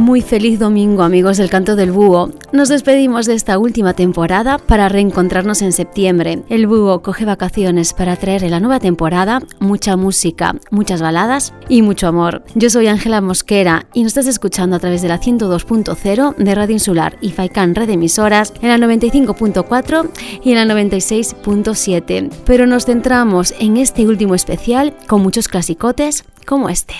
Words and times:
Muy 0.00 0.22
feliz 0.22 0.58
domingo 0.58 1.02
amigos 1.02 1.36
del 1.36 1.50
Canto 1.50 1.76
del 1.76 1.92
Búho. 1.92 2.30
Nos 2.52 2.70
despedimos 2.70 3.26
de 3.26 3.34
esta 3.34 3.58
última 3.58 3.92
temporada 3.92 4.56
para 4.56 4.88
reencontrarnos 4.88 5.60
en 5.60 5.72
septiembre. 5.72 6.42
El 6.48 6.66
Búho 6.66 7.02
coge 7.02 7.26
vacaciones 7.26 7.92
para 7.92 8.16
traer 8.16 8.42
en 8.44 8.52
la 8.52 8.60
nueva 8.60 8.80
temporada 8.80 9.42
mucha 9.58 9.98
música, 9.98 10.56
muchas 10.70 11.02
baladas 11.02 11.52
y 11.68 11.82
mucho 11.82 12.06
amor. 12.06 12.42
Yo 12.54 12.70
soy 12.70 12.86
Ángela 12.86 13.20
Mosquera 13.20 13.88
y 13.92 14.02
nos 14.02 14.12
estás 14.12 14.26
escuchando 14.26 14.74
a 14.74 14.78
través 14.78 15.02
de 15.02 15.08
la 15.08 15.20
102.0 15.20 16.34
de 16.34 16.54
Radio 16.54 16.72
Insular 16.72 17.18
y 17.20 17.32
Faikan 17.32 17.74
Red 17.74 17.90
Emisoras 17.90 18.54
en 18.62 18.70
la 18.70 18.78
95.4 18.78 20.08
y 20.42 20.52
en 20.52 20.66
la 20.66 20.74
96.7. 20.74 22.30
Pero 22.46 22.66
nos 22.66 22.86
centramos 22.86 23.52
en 23.60 23.76
este 23.76 24.06
último 24.06 24.34
especial 24.34 24.96
con 25.06 25.20
muchos 25.20 25.46
clasicotes 25.46 26.24
como 26.46 26.70
este. 26.70 26.94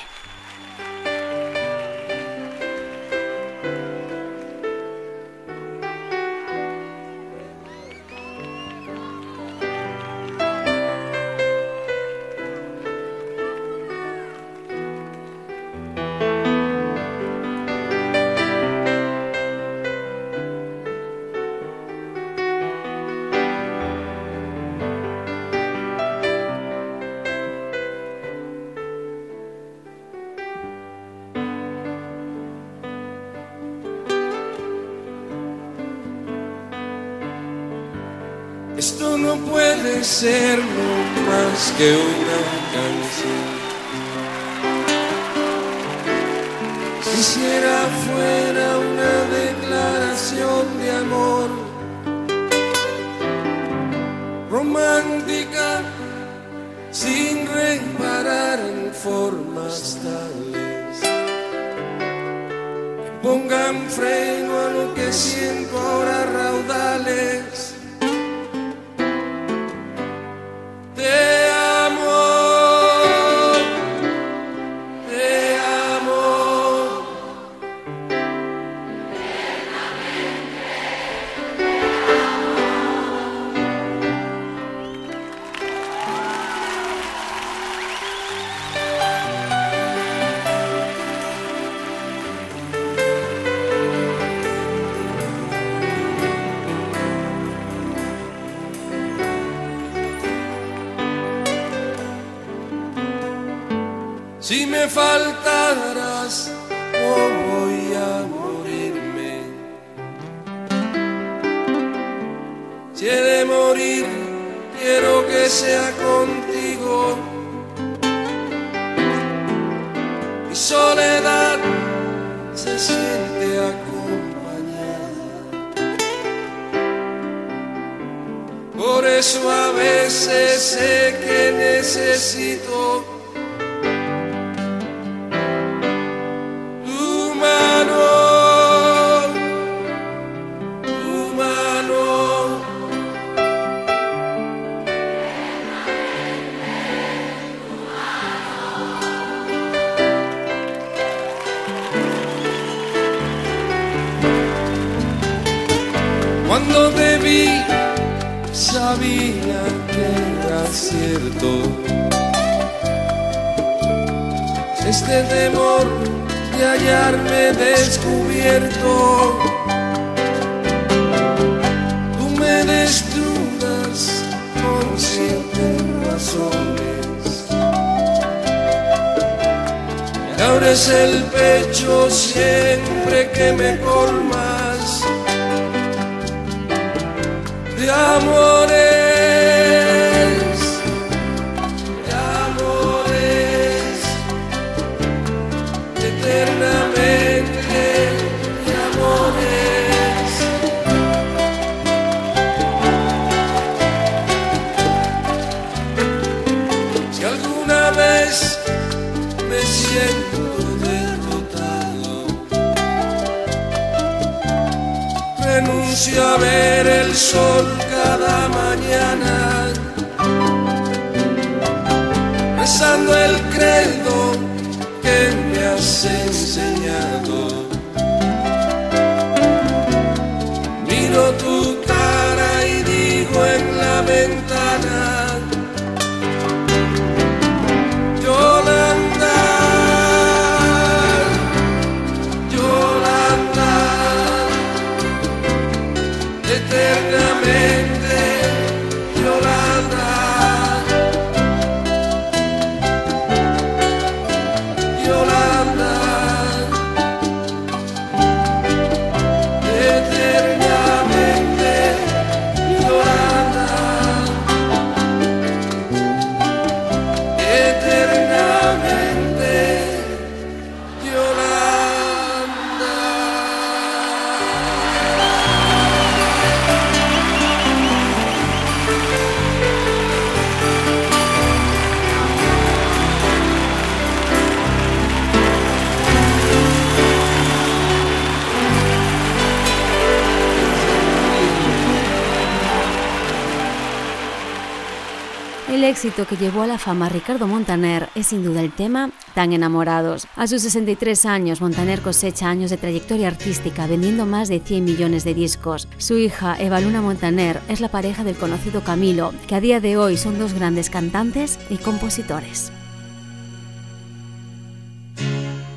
Éxito 296.01 296.27
que 296.27 296.39
llevó 296.39 296.63
a 296.63 296.67
la 296.67 296.79
fama 296.79 297.11
Ricardo 297.11 297.47
Montaner 297.47 298.09
es 298.15 298.29
sin 298.29 298.43
duda 298.43 298.63
el 298.63 298.73
tema 298.73 299.11
Tan 299.35 299.53
enamorados. 299.53 300.27
A 300.35 300.47
sus 300.47 300.63
63 300.63 301.27
años, 301.27 301.61
Montaner 301.61 302.01
cosecha 302.01 302.49
años 302.49 302.71
de 302.71 302.79
trayectoria 302.79 303.29
artística 303.29 303.87
vendiendo 303.87 304.25
más 304.25 304.49
de 304.49 304.61
100 304.61 304.83
millones 304.83 305.25
de 305.25 305.35
discos. 305.35 305.89
Su 305.99 306.17
hija, 306.17 306.57
Eva 306.59 306.81
Luna 306.81 307.03
Montaner, 307.03 307.61
es 307.69 307.83
la 307.83 307.91
pareja 307.91 308.25
del 308.25 308.39
conocido 308.39 308.83
Camilo, 308.83 309.35
que 309.47 309.55
a 309.55 309.61
día 309.61 309.79
de 309.81 309.99
hoy 309.99 310.17
son 310.17 310.39
dos 310.39 310.55
grandes 310.55 310.89
cantantes 310.89 311.59
y 311.69 311.77
compositores. 311.77 312.73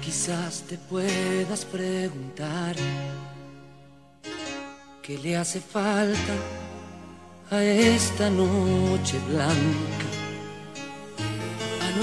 Quizás 0.02 0.64
te 0.70 0.78
puedas 0.78 1.66
preguntar 1.66 2.78
qué 5.02 5.18
le 5.18 5.36
hace 5.36 5.60
falta 5.60 6.34
a 7.54 7.64
esta 7.64 8.30
noche 8.30 9.20
blanca, 9.28 10.08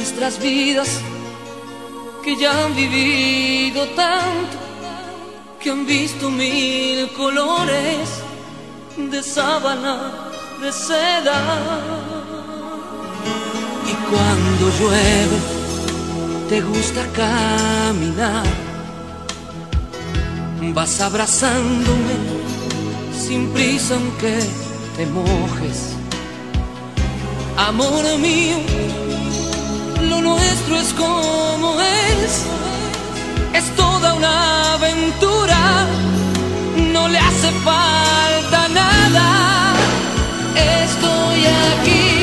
nuestras 0.01 0.41
vidas 0.41 0.89
que 2.25 2.35
ya 2.35 2.65
han 2.65 2.75
vivido 2.75 3.87
tanto, 3.89 4.57
que 5.61 5.71
han 5.71 5.85
visto 5.85 6.31
mil 6.31 7.13
colores 7.13 8.09
de 8.97 9.23
sábana, 9.23 9.95
de 10.63 10.73
seda. 10.73 11.39
Y 13.91 13.93
cuando 14.09 14.65
llueve, 14.79 15.39
te 16.49 16.63
gusta 16.63 17.03
caminar, 17.23 18.47
vas 20.73 20.99
abrazándome 21.03 22.17
sin 23.13 23.51
prisa 23.51 23.97
aunque 23.97 24.39
te 24.97 25.05
mojes. 25.05 25.79
Amor 27.59 28.03
mío, 28.19 28.57
nuestro 30.31 30.79
es 30.79 30.93
como 30.93 31.81
es, 31.81 32.45
es 33.53 33.77
toda 33.77 34.15
una 34.15 34.75
aventura, 34.75 35.87
no 36.93 37.09
le 37.09 37.19
hace 37.19 37.51
falta 37.69 38.69
nada, 38.69 39.75
estoy 40.55 41.41
aquí. 41.47 42.20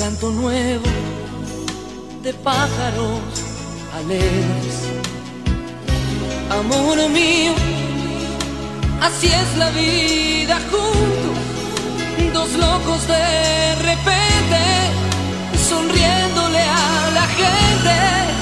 canto 0.00 0.30
nuevo 0.30 0.86
de 2.22 2.32
pájaros 2.32 3.20
alegres. 3.94 4.76
Amor 6.48 6.96
mío, 7.10 7.52
así 9.02 9.26
es 9.26 9.58
la 9.58 9.68
vida 9.72 10.58
juntos, 10.70 11.38
dos 12.32 12.50
locos 12.54 13.06
de 13.08 13.74
repente, 13.90 14.60
sonriéndole 15.68 16.62
a 16.62 17.10
la 17.18 17.26
gente. 17.40 18.39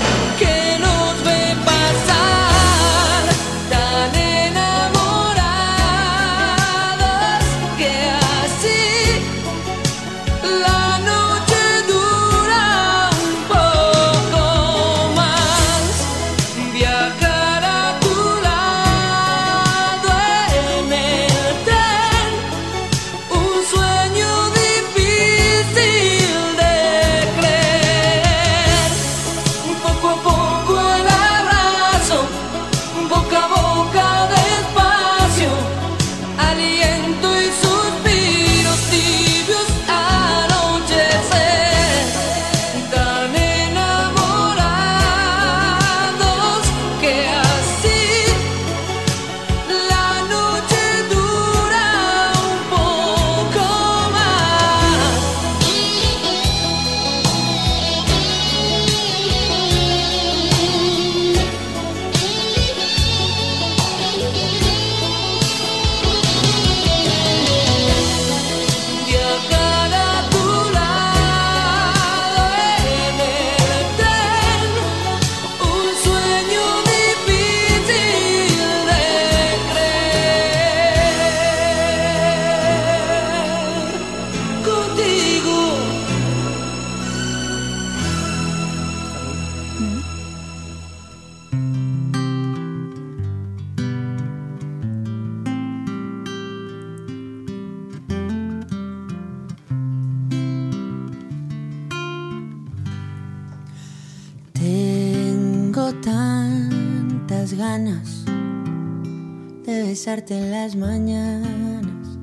En 110.31 110.51
las 110.51 110.77
mañanas, 110.77 112.19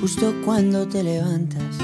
justo 0.00 0.32
cuando 0.44 0.86
te 0.88 1.02
levantas. 1.02 1.76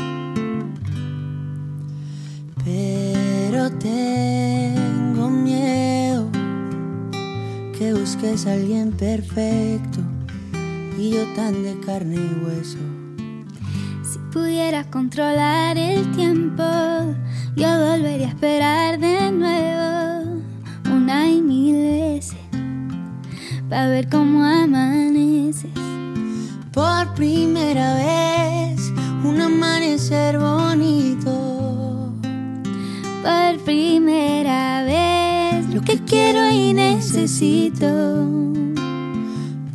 Pero 2.64 3.70
tengo 3.72 5.28
miedo 5.28 6.30
que 7.76 7.92
busques 7.92 8.46
a 8.46 8.52
alguien 8.52 8.92
perfecto 8.92 10.00
y 10.98 11.10
yo 11.10 11.24
tan 11.34 11.62
de 11.62 11.78
carne 11.80 12.16
y 12.16 12.44
hueso. 12.44 12.78
Si 14.02 14.18
pudiera 14.32 14.84
controlar 14.90 15.76
el 15.76 16.10
tiempo 16.12 16.64
yo 17.56 17.68
volvería 17.90 18.28
a 18.28 18.30
esperar 18.30 18.98
de 18.98 19.32
nuevo 19.32 20.09
para 23.70 23.86
ver 23.86 24.08
cómo 24.08 24.44
amaneces. 24.44 25.70
Por 26.72 27.14
primera 27.14 27.94
vez, 27.94 28.92
un 29.24 29.40
amanecer 29.40 30.40
bonito. 30.40 32.12
Por 33.22 33.64
primera 33.64 34.82
vez, 34.82 35.72
lo 35.72 35.82
que 35.82 36.00
quiero 36.04 36.50
y 36.50 36.72
necesito. 36.72 37.86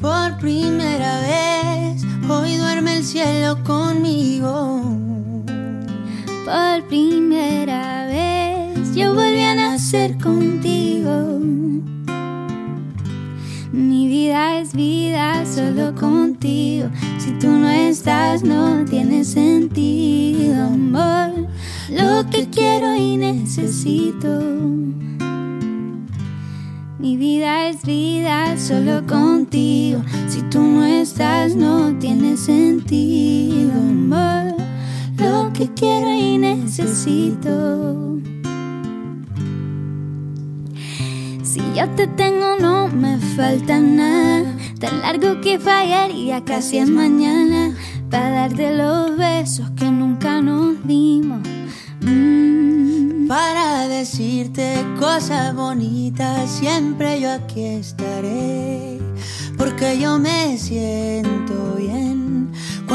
Por 0.02 0.38
primera 0.40 1.22
vez, 1.22 2.04
hoy 2.30 2.58
duerme 2.58 2.98
el 2.98 3.04
cielo 3.06 3.64
conmigo. 3.64 4.82
Por 6.44 6.88
primera 6.90 8.08
vez, 8.08 8.94
yo 8.94 9.14
volví 9.16 9.42
a 9.42 9.56
nacer 9.56 10.18
contigo. 10.18 11.65
Vida 14.26 14.60
es 14.60 14.74
vida 14.74 15.46
solo 15.46 15.94
contigo. 15.94 16.90
Si 17.20 17.30
tú 17.34 17.48
no 17.48 17.70
estás, 17.70 18.42
no 18.44 18.84
tiene 18.84 19.24
sentido, 19.24 20.64
amor. 20.64 21.48
Lo 21.92 22.28
que 22.32 22.50
quiero 22.50 22.96
y 22.96 23.18
necesito. 23.18 24.40
Mi 26.98 27.18
vida 27.18 27.68
es 27.68 27.84
vida 27.84 28.58
solo 28.58 29.06
contigo. 29.06 30.02
Si 30.28 30.42
tú 30.50 30.60
no 30.60 30.84
estás, 30.84 31.56
no 31.56 31.94
tiene 32.00 32.36
sentido, 32.36 33.74
amor. 33.74 34.56
Lo 35.20 35.54
que 35.54 35.70
quiero 35.76 36.10
y 36.10 36.40
necesito. 36.40 38.15
Si 41.56 41.62
yo 41.74 41.90
te 41.92 42.06
tengo 42.06 42.58
no 42.60 42.90
me 42.90 43.18
falta 43.18 43.80
nada. 43.80 44.44
Tan 44.78 45.00
largo 45.00 45.40
que 45.40 45.58
fallaría 45.58 46.44
casi 46.44 46.80
es 46.80 46.90
mañana. 46.90 47.74
Para 48.12 48.30
darte 48.30 48.76
los 48.76 49.16
besos 49.16 49.72
que 49.78 49.90
nunca 49.90 50.42
nos 50.42 50.86
dimos. 50.86 51.48
Mm. 52.02 53.30
Para 53.30 53.88
decirte 53.88 54.84
cosas 55.00 55.56
bonitas, 55.56 56.52
siempre 56.52 57.22
yo 57.22 57.32
aquí 57.32 57.64
estaré. 57.64 59.00
Porque 59.58 59.98
yo 59.98 60.20
me 60.20 60.58
siento 60.58 61.76
bien 61.78 62.25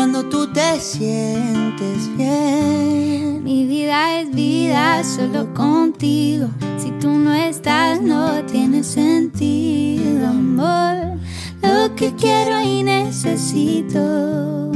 cuando 0.00 0.24
tú 0.30 0.50
te 0.50 0.80
sientes 0.80 2.16
bien. 2.16 3.44
Mi 3.44 3.66
vida 3.66 4.18
es 4.18 4.34
vida 4.34 5.04
solo 5.04 5.52
contigo. 5.52 6.48
Si 6.78 6.90
tú 6.92 7.10
no 7.10 7.34
estás, 7.34 8.00
no 8.00 8.42
tiene 8.46 8.82
sentido, 8.82 10.28
amor. 10.28 11.18
Lo 11.60 11.94
que 11.96 12.14
quiero 12.14 12.62
y 12.62 12.82
necesito. 12.82 14.72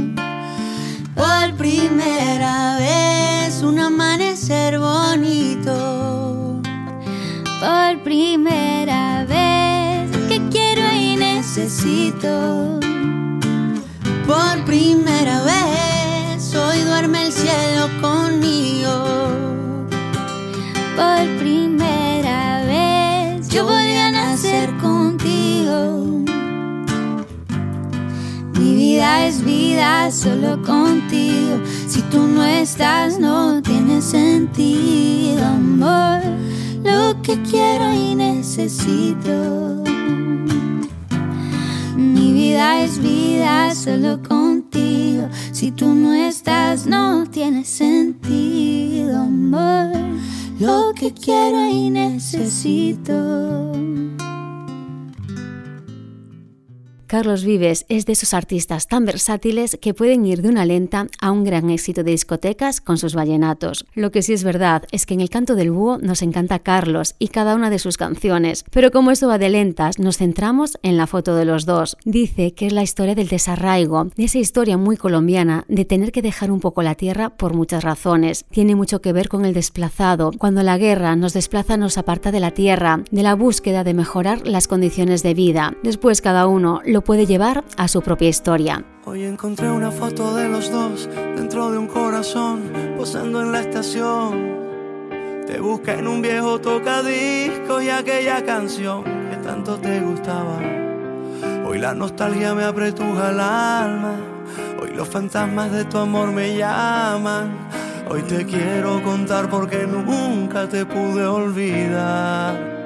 Por 1.15 1.55
primera 1.57 2.77
vez, 2.77 3.63
un 3.63 3.79
amanecer 3.79 4.77
bonito. 4.77 6.61
Por 7.59 8.03
primera 8.03 9.25
vez, 9.25 10.15
que 10.27 10.39
quiero 10.51 10.83
y 10.93 11.15
necesito. 11.15 12.84
Vida 29.75 30.09
solo 30.09 30.61
contigo. 30.61 31.59
Si 31.87 32.01
tú 32.03 32.27
no 32.27 32.43
estás, 32.43 33.19
no 33.19 33.61
tiene 33.61 34.01
sentido, 34.01 35.45
amor. 35.45 36.21
Lo 36.81 37.21
que 37.21 37.41
quiero 37.41 37.93
y 37.93 38.15
necesito. 38.15 39.83
Mi 41.97 42.31
vida 42.31 42.83
es 42.83 42.99
vida 42.99 43.75
solo 43.75 44.21
contigo. 44.23 45.27
Si 45.51 45.71
tú 45.71 45.93
no 45.93 46.13
estás, 46.13 46.85
no 46.85 47.25
tiene 47.29 47.65
sentido, 47.65 49.23
amor. 49.23 49.91
Lo 50.57 50.93
que 50.93 51.11
quiero 51.11 51.67
y 51.69 51.89
necesito. 51.89 53.73
Carlos 57.07 57.45
Vives 57.45 57.85
es 57.87 58.07
de 58.07 58.13
esos 58.13 58.33
artistas 58.33 58.87
tan 58.87 59.05
versátiles 59.05 59.77
que 59.79 59.93
pueden 59.93 60.25
ir 60.25 60.41
de 60.41 60.49
una 60.49 60.65
lenta 60.65 61.07
a 61.21 61.29
un 61.29 61.43
gran 61.43 61.69
éxito 61.69 62.03
de 62.03 62.11
discotecas 62.11 62.81
con 62.81 62.97
sus 62.97 63.13
vallenatos. 63.13 63.85
Lo 63.93 64.09
que 64.09 64.23
sí 64.23 64.33
es 64.33 64.43
verdad 64.43 64.83
es 64.91 65.05
que 65.05 65.13
en 65.13 65.21
el 65.21 65.29
canto 65.29 65.53
del 65.53 65.69
búho 65.69 65.99
nos 65.99 66.23
encanta 66.23 66.57
Carlos 66.57 67.13
y 67.19 67.27
cada 67.27 67.53
una 67.53 67.69
de 67.69 67.77
sus 67.77 67.97
canciones, 67.97 68.65
pero 68.71 68.89
como 68.89 69.11
esto 69.11 69.27
va 69.27 69.37
de 69.37 69.49
lentas, 69.49 69.99
nos 69.99 70.17
centramos 70.17 70.79
en 70.81 70.97
la 70.97 71.05
foto 71.05 71.35
de 71.35 71.45
los 71.45 71.67
dos. 71.67 71.95
Dice 72.05 72.53
que 72.53 72.65
es 72.67 72.73
la 72.73 72.81
historia 72.81 73.13
del 73.13 73.27
desarraigo, 73.27 74.05
de 74.15 74.23
esa 74.23 74.39
historia 74.39 74.77
muy 74.77 74.97
colombiana 74.97 75.63
de 75.67 75.85
tener 75.85 76.11
que 76.11 76.23
dejar 76.23 76.51
un 76.51 76.59
poco 76.59 76.81
la 76.81 76.95
tierra 76.95 77.29
por 77.29 77.53
muchas 77.53 77.83
razones. 77.83 78.45
Tiene 78.49 78.73
mucho 78.73 79.01
que 79.01 79.13
ver 79.13 79.29
con 79.29 79.45
el 79.45 79.53
desplazado, 79.53 80.31
cuando 80.39 80.63
la 80.63 80.79
guerra 80.79 81.15
nos 81.15 81.33
desplaza, 81.33 81.77
nos 81.77 81.99
aparta 81.99 82.31
de 82.31 82.39
la 82.39 82.51
tierra, 82.51 83.03
de 83.11 83.21
la 83.21 83.35
búsqueda 83.35 83.83
de 83.83 83.93
mejorar 83.93 84.47
las 84.47 84.67
condiciones 84.67 85.21
de 85.21 85.35
vida. 85.35 85.77
Después 85.83 86.21
cada 86.21 86.47
uno 86.47 86.81
puede 87.01 87.25
llevar 87.25 87.63
a 87.77 87.87
su 87.87 88.01
propia 88.01 88.29
historia. 88.29 88.83
Hoy 89.05 89.23
encontré 89.23 89.69
una 89.69 89.91
foto 89.91 90.35
de 90.35 90.49
los 90.49 90.71
dos 90.71 91.09
dentro 91.35 91.71
de 91.71 91.77
un 91.77 91.87
corazón, 91.87 92.71
posando 92.97 93.41
en 93.41 93.51
la 93.51 93.61
estación. 93.61 94.55
Te 95.47 95.59
busca 95.59 95.93
en 95.93 96.07
un 96.07 96.21
viejo 96.21 96.59
tocadiscos 96.59 97.83
y 97.83 97.89
aquella 97.89 98.43
canción 98.43 99.03
que 99.03 99.37
tanto 99.37 99.77
te 99.77 99.99
gustaba. 99.99 100.59
Hoy 101.67 101.79
la 101.79 101.93
nostalgia 101.93 102.55
me 102.55 102.63
apretuja 102.63 103.29
el 103.29 103.39
alma. 103.39 104.15
Hoy 104.81 104.91
los 104.95 105.07
fantasmas 105.07 105.71
de 105.71 105.85
tu 105.85 105.97
amor 105.97 106.31
me 106.31 106.55
llaman. 106.57 107.51
Hoy 108.09 108.21
te 108.21 108.45
quiero 108.45 109.01
contar 109.03 109.49
porque 109.49 109.85
nunca 109.87 110.67
te 110.67 110.85
pude 110.85 111.25
olvidar. 111.25 112.84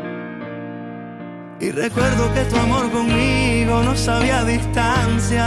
Y 1.62 1.72
recuerdo 1.72 2.34
que 2.34 2.46
tu 2.46 2.56
amor 2.56 2.90
conmigo 2.90 3.84
no 3.84 3.94
sabía 3.96 4.46
distancias. 4.46 5.44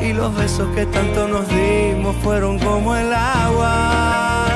Y 0.00 0.12
los 0.12 0.32
besos 0.36 0.68
que 0.76 0.86
tanto 0.86 1.26
nos 1.26 1.48
dimos 1.48 2.14
fueron 2.22 2.60
como 2.60 2.94
el 2.94 3.12
agua. 3.12 4.46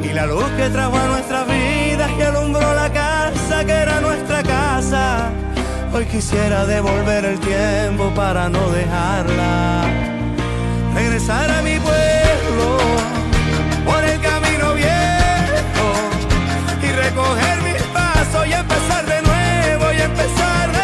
Y 0.00 0.12
la 0.12 0.26
luz 0.26 0.44
que 0.56 0.70
trajo 0.70 0.96
a 0.96 1.06
nuestras 1.08 1.44
vidas 1.48 2.12
que 2.12 2.22
alumbró 2.22 2.74
la 2.74 2.88
casa 2.92 3.64
que 3.64 3.72
era 3.72 4.00
nuestra 4.00 4.44
casa. 4.44 5.30
Hoy 5.92 6.04
quisiera 6.06 6.66
devolver 6.66 7.24
el 7.24 7.40
tiempo 7.40 8.12
para 8.14 8.48
no 8.48 8.70
dejarla. 8.70 9.86
Regresar 10.94 11.50
a 11.50 11.62
mi 11.62 11.80
pueblo 11.80 12.78
empezar 20.04 20.83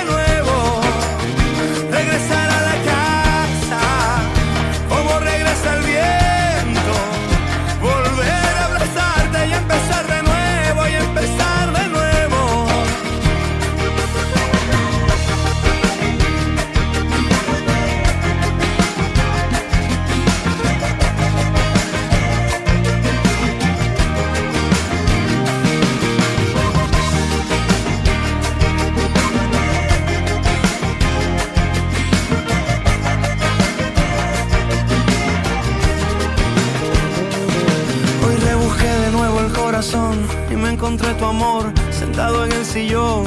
encontré 40.81 41.13
tu 41.13 41.27
amor 41.27 41.71
sentado 41.91 42.47
en 42.47 42.53
el 42.53 42.65
sillón. 42.65 43.25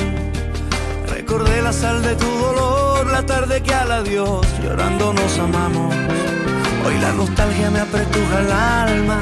Recordé 1.08 1.62
la 1.62 1.72
sal 1.72 2.02
de 2.02 2.16
tu 2.16 2.26
dolor, 2.26 3.06
la 3.06 3.24
tarde 3.24 3.62
que 3.62 3.72
al 3.72 3.92
adiós 3.92 4.44
llorando 4.64 5.14
nos 5.14 5.38
amamos. 5.38 5.94
Hoy 6.84 6.98
la 7.00 7.12
nostalgia 7.12 7.70
me 7.70 7.82
apretuja 7.82 8.40
el 8.40 8.52
alma. 8.52 9.22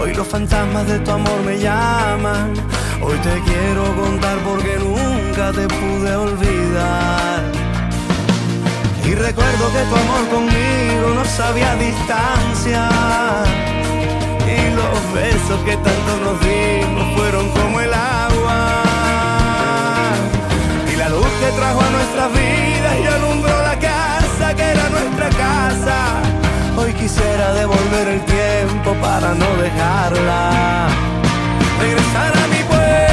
Hoy 0.00 0.12
los 0.14 0.26
fantasmas 0.26 0.84
de 0.88 0.98
tu 0.98 1.12
amor 1.12 1.40
me 1.46 1.60
llaman. 1.60 2.54
Hoy 3.00 3.16
te 3.18 3.40
quiero 3.48 3.84
contar 4.02 4.36
porque 4.38 4.74
nunca 4.88 5.52
te 5.52 5.68
pude 5.68 6.16
olvidar. 6.16 7.40
Y 9.04 9.14
recuerdo 9.14 9.64
que 9.74 9.82
tu 9.90 9.96
amor 10.04 10.22
conmigo 10.34 11.06
no 11.14 11.24
sabía 11.24 11.76
distancia. 11.76 12.88
Y 14.56 14.74
los 14.74 14.98
besos 15.14 15.58
que 15.64 15.76
tanto 15.76 16.12
nos 16.24 16.40
dimos 16.40 16.79
como 17.38 17.80
el 17.80 17.94
agua. 17.94 18.82
Y 20.92 20.96
la 20.96 21.08
luz 21.08 21.28
que 21.40 21.52
trajo 21.56 21.80
a 21.80 21.90
nuestras 21.90 22.32
vidas 22.32 22.94
y 23.02 23.06
alumbró 23.06 23.62
la 23.62 23.78
casa 23.78 24.54
que 24.56 24.62
era 24.62 24.88
nuestra 24.88 25.28
casa. 25.30 25.96
Hoy 26.76 26.92
quisiera 26.94 27.52
devolver 27.54 28.08
el 28.08 28.20
tiempo 28.24 28.94
para 29.00 29.34
no 29.34 29.46
dejarla. 29.62 30.88
Regresar 31.78 32.32
a 32.36 32.46
mi 32.48 32.62
pueblo 32.64 33.09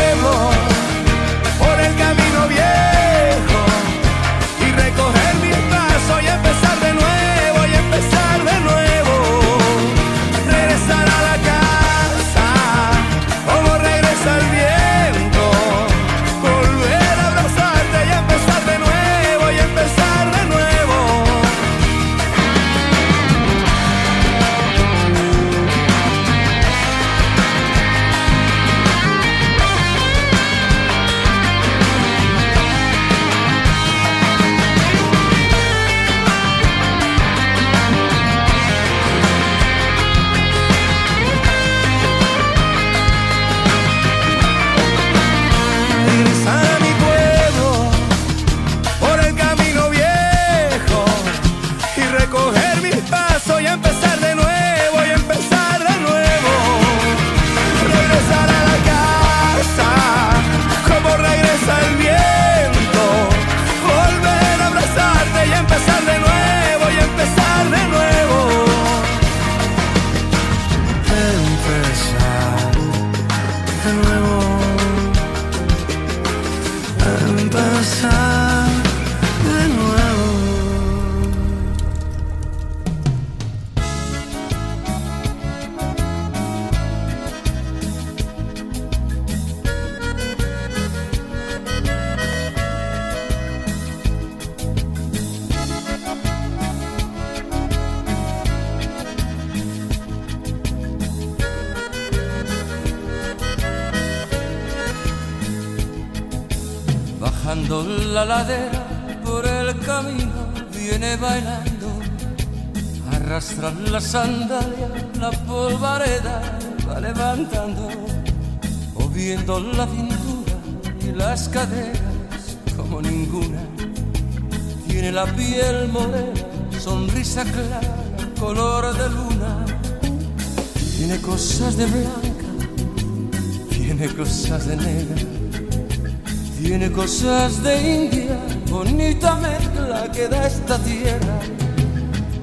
Tiene 136.62 136.92
cosas 136.92 137.64
de 137.64 137.74
India, 137.96 138.38
bonita 138.70 139.36
mezcla 139.36 140.12
que 140.12 140.28
da 140.28 140.48
esta 140.48 140.78
tierra. 140.80 141.40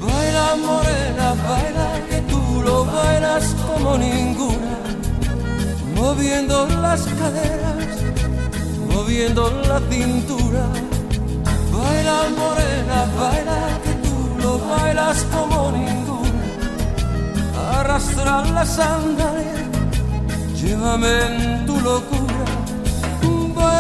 Baila 0.01 0.57
morena, 0.57 1.35
baila 1.47 1.89
que 2.09 2.21
tú 2.31 2.63
lo 2.65 2.85
bailas 2.87 3.55
como 3.67 3.99
ninguna. 3.99 4.75
Moviendo 5.95 6.67
las 6.83 7.03
caderas, 7.03 7.85
moviendo 8.93 9.51
la 9.69 9.81
cintura. 9.91 10.67
Baila 11.73 12.19
morena, 12.41 12.99
baila 13.19 13.61
que 13.85 13.93
tú 14.05 14.17
lo 14.43 14.59
bailas 14.59 15.25
como 15.35 15.73
ninguna. 15.73 16.43
Arrastra 17.79 18.45
la 18.47 18.65
sandalia, 18.65 19.69
llévame 20.55 21.13
en 21.27 21.67
tu 21.67 21.74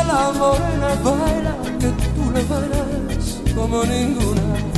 Baila 0.06 0.32
morena, 0.32 0.94
baila, 1.02 1.56
que 1.80 1.88
tú 1.88 2.30
lo 2.30 2.42
bailas 2.46 3.40
como 3.54 3.84
ninguna. 3.84 4.73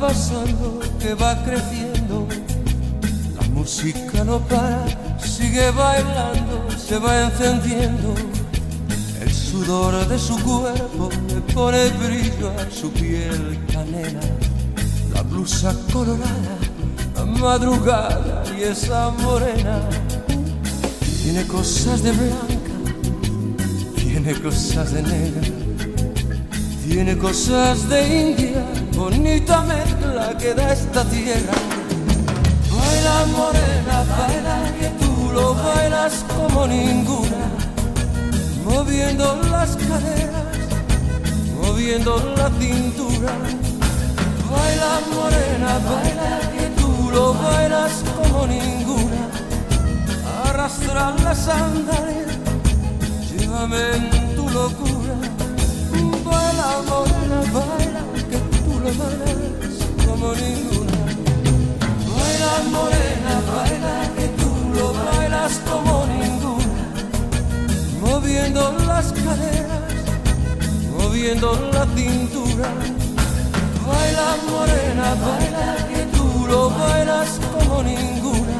Pasando, 0.00 0.80
que 0.98 1.14
va 1.14 1.36
creciendo. 1.44 2.26
La 3.38 3.46
música 3.48 4.24
no 4.24 4.40
para, 4.40 4.84
sigue 5.18 5.70
bailando, 5.70 6.66
se 6.76 6.98
va 6.98 7.24
encendiendo. 7.24 8.14
El 9.20 9.32
sudor 9.32 10.08
de 10.08 10.18
su 10.18 10.36
cuerpo 10.42 11.10
le 11.28 11.40
pone 11.52 11.88
brillo 12.04 12.50
a 12.50 12.70
su 12.70 12.90
piel 12.92 13.60
canela. 13.70 14.20
La 15.14 15.22
blusa 15.22 15.74
colorada, 15.92 16.56
la 17.14 17.24
madrugada 17.26 18.42
y 18.58 18.62
esa 18.62 19.10
morena. 19.10 19.80
Tiene 21.22 21.46
cosas 21.46 22.02
de 22.02 22.12
blanca, 22.12 22.76
tiene 23.96 24.32
cosas 24.40 24.92
de 24.92 25.02
negra. 25.02 25.60
Tiene 26.90 27.16
cosas 27.16 27.88
de 27.88 28.30
India, 28.30 28.64
bonita 29.00 29.62
mezcla 29.62 30.36
que 30.36 30.52
da 30.52 30.72
esta 30.74 31.02
tierra. 31.04 31.56
Baila 32.76 33.16
morena, 33.38 33.96
baila 34.12 34.58
que 34.78 34.88
tú 35.00 35.12
lo 35.36 35.54
bailas 35.54 36.14
como 36.36 36.66
ninguna. 36.66 37.44
Moviendo 38.68 39.26
las 39.54 39.70
caderas, 39.88 40.56
moviendo 41.60 42.12
la 42.38 42.48
cintura. 42.60 43.32
Baila 44.52 44.92
morena, 45.14 45.72
baila 45.88 46.32
que 46.54 46.66
tú 46.80 46.90
lo 47.14 47.32
bailas 47.44 47.94
como 48.16 48.46
ninguna. 48.46 49.22
Arrastra 50.44 51.14
la 51.24 51.34
sandalia, 51.34 52.26
llévame 53.30 53.82
en 53.96 54.36
tu 54.36 54.44
locura. 54.58 55.14
Baila, 56.26 56.70
morena, 56.90 57.38
baila, 57.56 57.89
como 60.06 60.34
ninguna. 60.34 60.98
Baila, 62.16 62.52
morena, 62.70 63.34
baila, 63.50 63.96
que 64.16 64.26
tú 64.40 64.50
lo 64.74 64.94
bailas 64.94 65.52
como 65.68 66.06
ninguna. 66.06 66.84
moviendo 68.00 68.72
las 68.86 69.12
caderas, 69.12 69.92
moviendo 70.96 71.52
la 71.72 71.84
cintura. 71.94 72.68
Baila 73.86 74.28
morena, 74.48 75.14
baila 75.24 75.76
que 75.88 76.02
tú 76.16 76.46
lo 76.48 76.70
bailas 76.70 77.38
como 77.52 77.82
ninguna. 77.82 78.58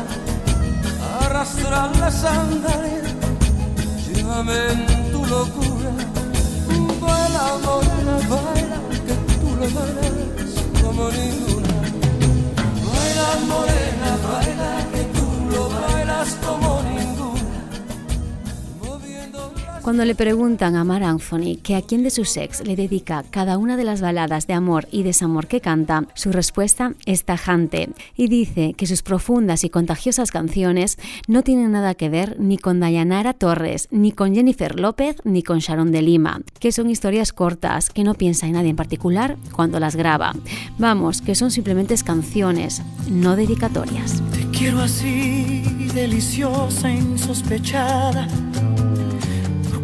Arrastra 1.22 1.90
las 1.98 2.14
sandalias, 2.14 3.14
llévame 4.06 4.72
en 4.72 5.12
tu 5.12 5.24
locura. 5.26 5.92
Baila 7.00 7.59
morena, 7.64 8.14
baila 8.28 8.78
que 9.06 9.14
tú 9.40 9.56
lo 9.56 9.80
bailas 9.80 10.09
como 11.00 11.10
ninguna. 11.12 11.76
Baila 12.92 13.28
morena, 13.50 14.10
baila 14.26 14.72
que 14.92 15.02
tú 15.14 15.26
lo 15.52 15.62
bailas 15.70 16.30
como 16.44 16.69
Cuando 19.90 20.05
le 20.05 20.14
preguntan 20.14 20.76
a 20.76 20.85
Mar 20.85 21.03
Anthony 21.03 21.57
que 21.61 21.74
a 21.74 21.83
quién 21.83 22.05
de 22.05 22.11
sus 22.11 22.37
ex 22.37 22.64
le 22.64 22.76
dedica 22.76 23.24
cada 23.29 23.59
una 23.59 23.76
de 23.76 23.83
las 23.83 24.00
baladas 24.00 24.46
de 24.46 24.55
amor 24.55 24.87
y 24.92 25.03
desamor 25.03 25.48
que 25.48 25.61
canta, 25.61 26.07
su 26.14 26.31
respuesta 26.31 26.94
es 27.07 27.24
tajante 27.24 27.90
y 28.16 28.29
dice 28.29 28.74
que 28.74 28.87
sus 28.87 29.03
profundas 29.03 29.64
y 29.64 29.68
contagiosas 29.68 30.31
canciones 30.31 30.96
no 31.26 31.42
tienen 31.42 31.72
nada 31.72 31.96
que 31.96 32.09
ver 32.09 32.37
ni 32.38 32.57
con 32.57 32.79
Dayanara 32.79 33.33
Torres, 33.35 33.88
ni 33.90 34.12
con 34.12 34.33
Jennifer 34.33 34.79
López, 34.79 35.16
ni 35.24 35.42
con 35.42 35.59
Sharon 35.59 35.90
de 35.90 36.03
Lima, 36.03 36.40
que 36.61 36.70
son 36.70 36.88
historias 36.88 37.33
cortas 37.33 37.90
que 37.90 38.05
no 38.05 38.14
piensa 38.14 38.46
en 38.46 38.53
nadie 38.53 38.70
en 38.70 38.76
particular 38.76 39.38
cuando 39.50 39.81
las 39.81 39.96
graba. 39.96 40.37
Vamos, 40.79 41.20
que 41.20 41.35
son 41.35 41.50
simplemente 41.50 41.96
canciones, 42.05 42.81
no 43.11 43.35
dedicatorias. 43.35 44.22
Te 44.31 44.57
quiero 44.57 44.83
así, 44.83 45.64
deliciosa, 45.92 46.92
insospechada 46.92 48.29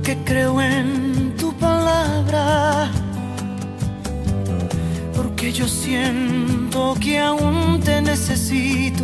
que 0.07 0.17
creo 0.19 0.61
en 0.61 1.35
tu 1.37 1.53
palabra, 1.55 2.89
porque 5.17 5.51
yo 5.53 5.67
siento 5.67 6.95
que 7.01 7.19
aún 7.19 7.81
te 7.81 8.01
necesito, 8.03 9.03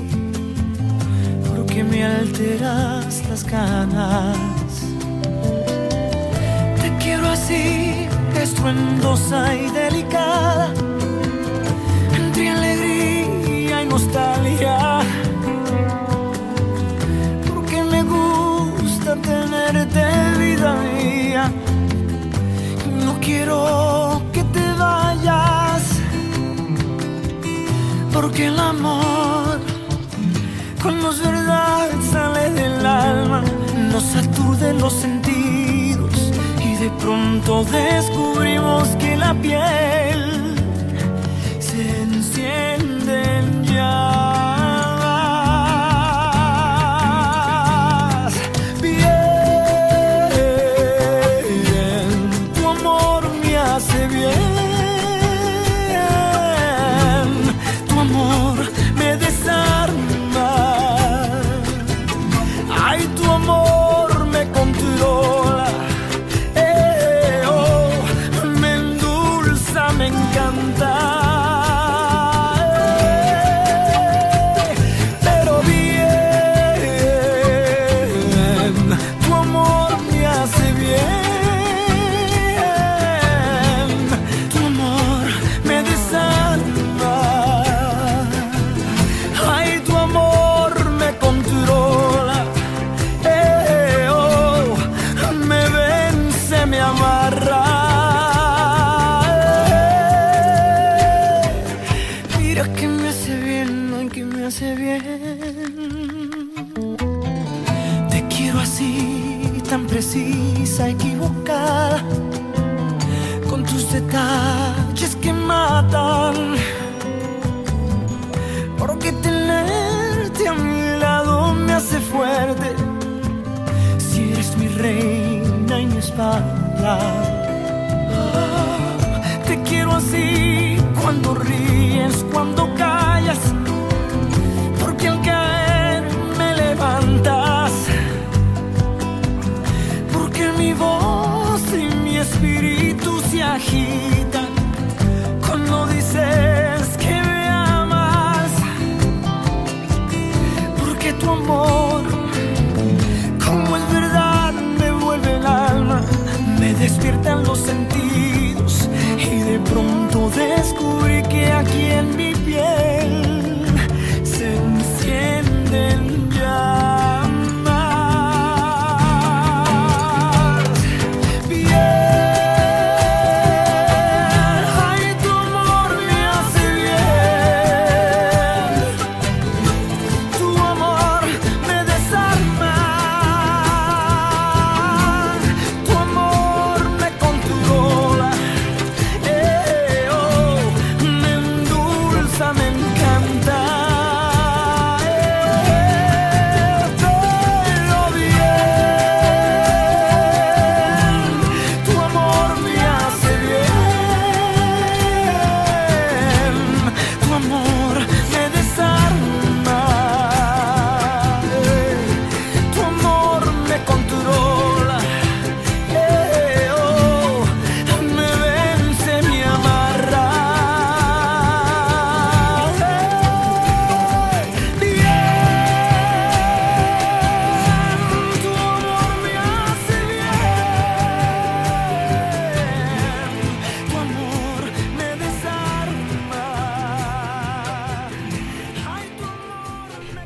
porque 1.48 1.82
me 1.82 2.04
alteras 2.04 3.20
las 3.28 3.42
ganas. 3.42 4.38
Te 6.80 6.96
quiero 7.02 7.26
así, 7.30 8.06
estruendosa 8.40 9.56
y 9.56 9.70
delicada, 9.72 10.72
entre 12.16 12.48
alegría 12.48 13.82
y 13.82 13.86
nostalgia. 13.86 15.00
Porque 17.48 17.82
me 17.82 18.04
gusta 18.04 19.16
tenerte 19.16 20.04
vida 20.38 20.91
No 21.32 23.18
quiero 23.18 24.20
que 24.34 24.44
te 24.44 24.72
vayas, 24.78 25.82
porque 28.12 28.48
el 28.48 28.58
amor, 28.58 29.58
cuando 30.82 31.10
es 31.10 31.20
verdad, 31.20 31.88
sale 32.10 32.50
del 32.50 32.84
alma, 32.84 33.42
nos 33.90 34.14
aturde 34.14 34.74
los 34.74 34.92
sentidos 34.92 36.32
y 36.62 36.74
de 36.76 36.90
pronto 37.00 37.64
descubrimos 37.64 38.88
que 39.00 39.16
la 39.16 39.32
piel 39.32 40.54
se 41.60 42.02
enciende 42.02 43.38
en 43.38 43.64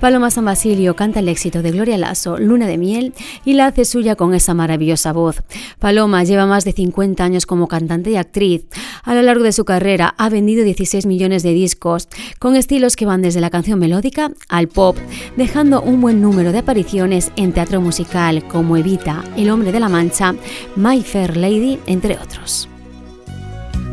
Paloma 0.06 0.30
San 0.30 0.44
Basilio 0.44 0.94
canta 0.94 1.18
el 1.18 1.28
éxito 1.28 1.62
de 1.62 1.72
Gloria 1.72 1.98
Lasso, 1.98 2.38
Luna 2.38 2.68
de 2.68 2.78
Miel, 2.78 3.12
y 3.44 3.54
la 3.54 3.66
hace 3.66 3.84
suya 3.84 4.14
con 4.14 4.34
esa 4.34 4.54
maravillosa 4.54 5.12
voz. 5.12 5.42
Paloma 5.80 6.22
lleva 6.22 6.46
más 6.46 6.64
de 6.64 6.70
50 6.70 7.24
años 7.24 7.44
como 7.44 7.66
cantante 7.66 8.12
y 8.12 8.16
actriz. 8.16 8.66
A 9.02 9.16
lo 9.16 9.22
largo 9.22 9.42
de 9.42 9.50
su 9.50 9.64
carrera 9.64 10.14
ha 10.16 10.28
vendido 10.28 10.62
16 10.62 11.06
millones 11.06 11.42
de 11.42 11.54
discos, 11.54 12.06
con 12.38 12.54
estilos 12.54 12.94
que 12.94 13.04
van 13.04 13.20
desde 13.20 13.40
la 13.40 13.50
canción 13.50 13.80
melódica 13.80 14.30
al 14.48 14.68
pop, 14.68 14.96
dejando 15.36 15.82
un 15.82 16.00
buen 16.00 16.22
número 16.22 16.52
de 16.52 16.58
apariciones 16.58 17.32
en 17.34 17.52
teatro 17.52 17.80
musical 17.80 18.46
como 18.46 18.76
Evita, 18.76 19.24
El 19.36 19.50
hombre 19.50 19.72
de 19.72 19.80
la 19.80 19.88
mancha, 19.88 20.36
My 20.76 21.02
Fair 21.02 21.36
Lady, 21.36 21.80
entre 21.86 22.16
otros. 22.16 22.68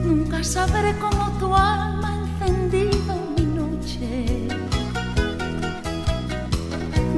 Nunca 0.05 0.43
sabré 0.43 0.93
cómo 0.99 1.23
alma 1.55 1.92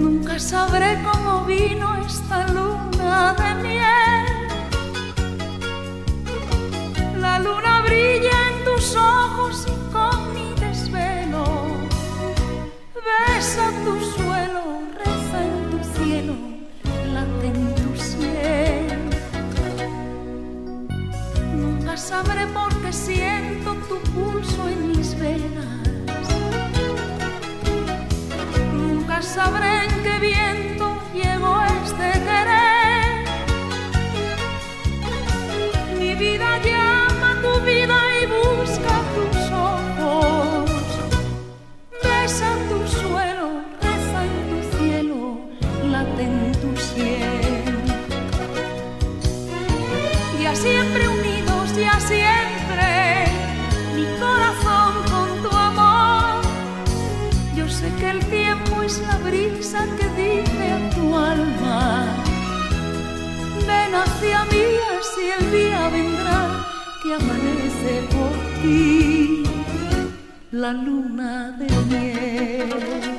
Nunca 0.05 0.37
sabré 0.37 1.01
cómo 1.03 1.45
vino 1.45 1.95
esta 2.05 2.45
luna 2.49 3.33
de 3.41 3.55
miel. 3.63 4.25
La 7.19 7.39
luna 7.39 7.81
brilla 7.81 8.37
en 8.51 8.57
tus 8.65 8.95
ojos 8.95 9.65
y 9.67 9.75
con 9.91 10.31
mi 10.35 10.53
desvelo 10.59 11.43
besa 13.07 13.65
tu 13.83 13.93
suelo, 14.15 14.63
reza 14.99 15.37
en 15.49 15.57
tu 15.71 15.79
cielo, 15.95 16.35
late 17.11 17.47
en 17.47 17.59
tu. 17.73 17.89
Nunca 21.55 21.97
sabré 21.97 22.45
por 22.53 22.71
qué 22.81 22.93
siento 22.93 23.73
tu 23.89 23.97
pulso 24.11 24.67
en 24.67 24.87
mis 24.89 25.17
venas. 25.19 25.65
Nunca 28.71 29.19
sabré 29.23 29.64
la 70.55 70.71
luna 70.71 71.51
de 71.59 71.67
miel. 71.89 73.14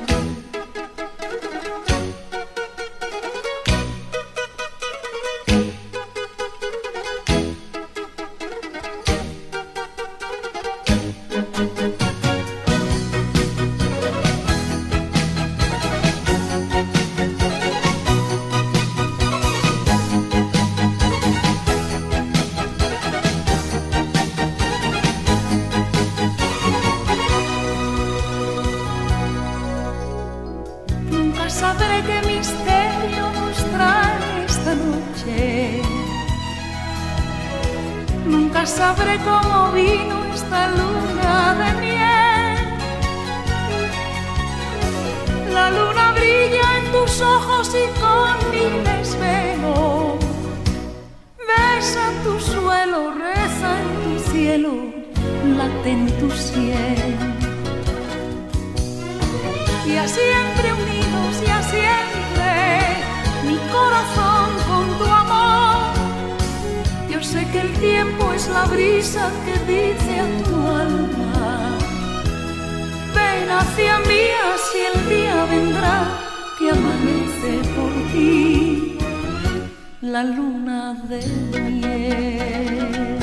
Amanece 76.77 77.51
por 77.75 77.93
ti 78.11 78.97
la 80.01 80.23
luna 80.23 80.93
de 81.09 81.21
miel. 81.71 83.16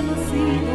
Que 0.00 0.38
ha 0.38 0.67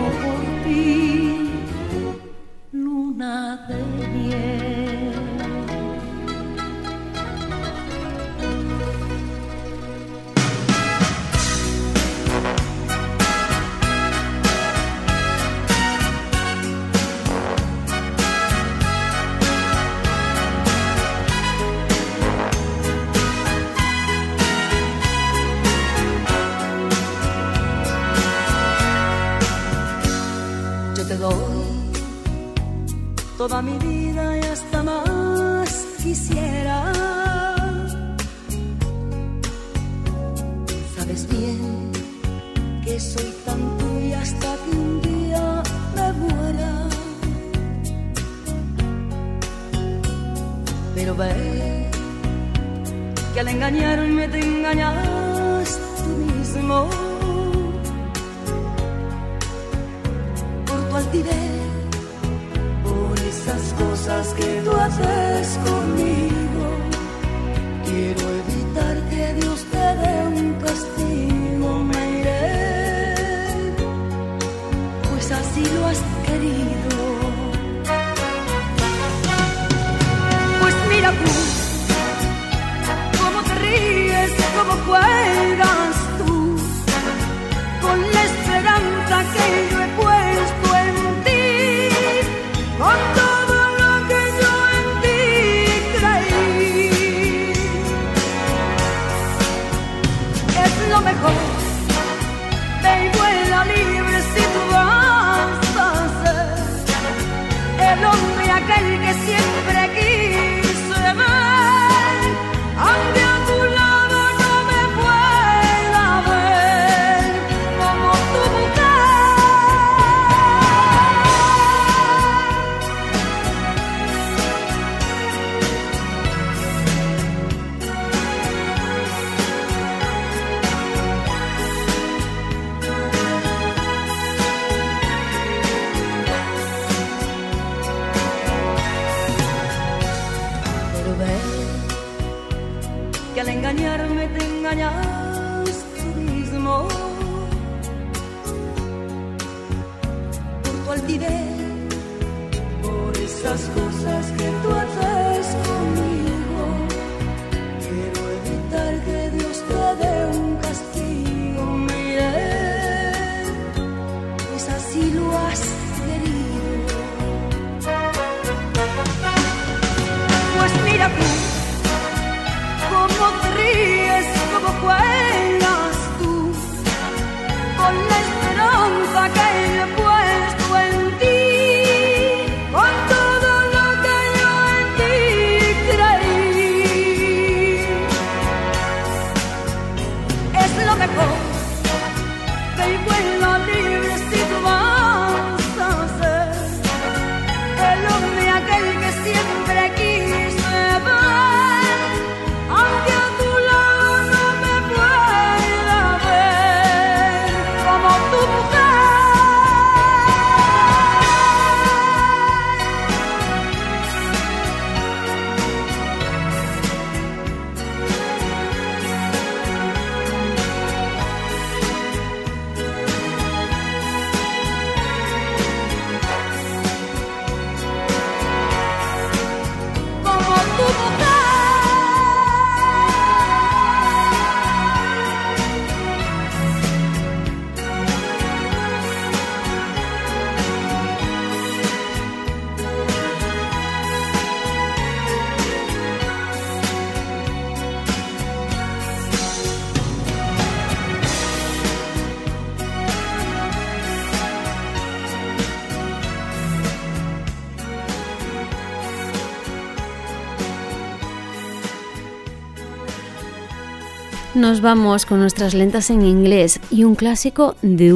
nos 264.73 264.81
vamos 264.81 265.27
con 265.27 265.39
nuestras 265.39 265.75
lentas 265.75 266.09
en 266.09 266.25
inglés 266.25 266.79
y 266.89 267.03
un 267.03 267.13
clásico 267.13 267.75
de 267.83 268.11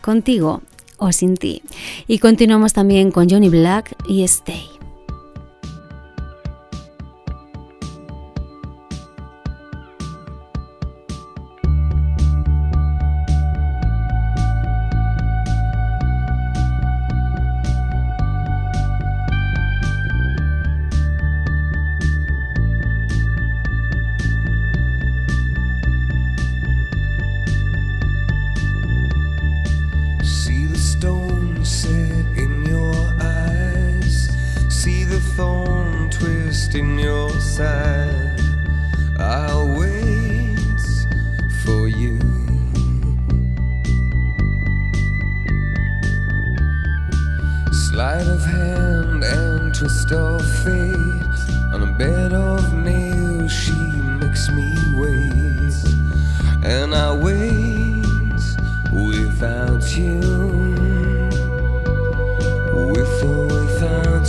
contigo 0.00 0.62
o 0.96 1.10
sin 1.10 1.36
ti. 1.36 1.60
Y 2.06 2.20
continuamos 2.20 2.72
también 2.72 3.10
con 3.10 3.28
Johnny 3.28 3.48
Black 3.48 3.96
y 4.06 4.22
Stay. 4.22 4.71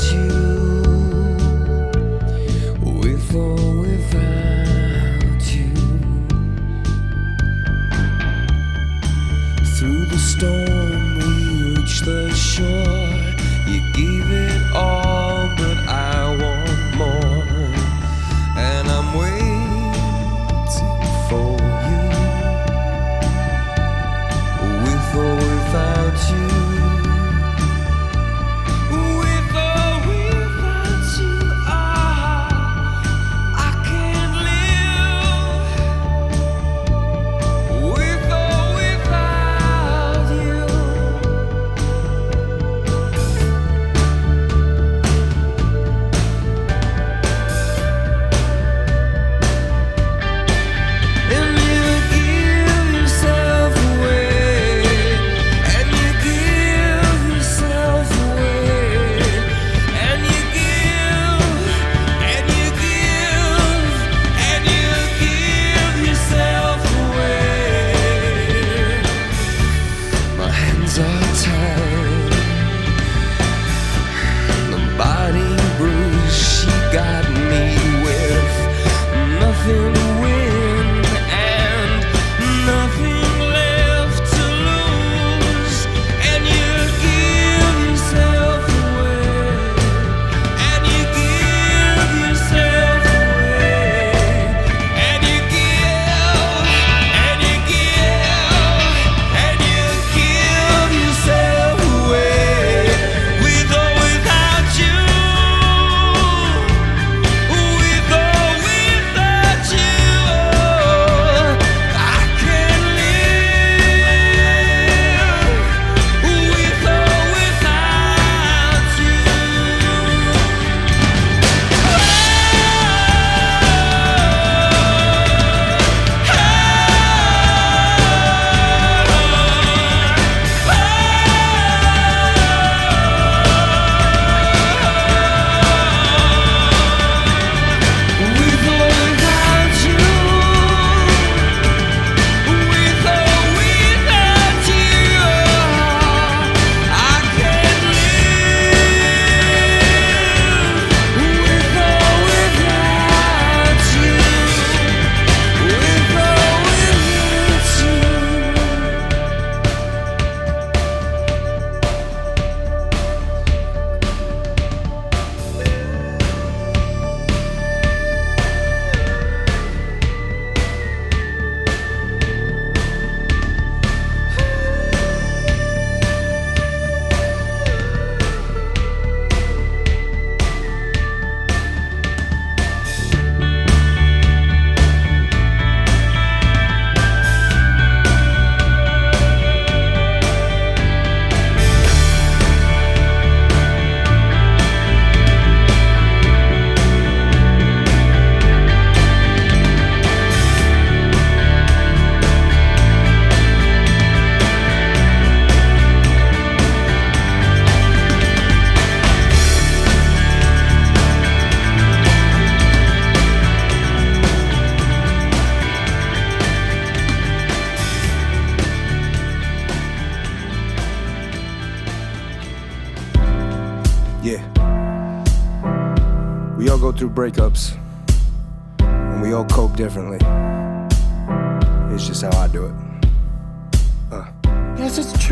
to 0.04 0.43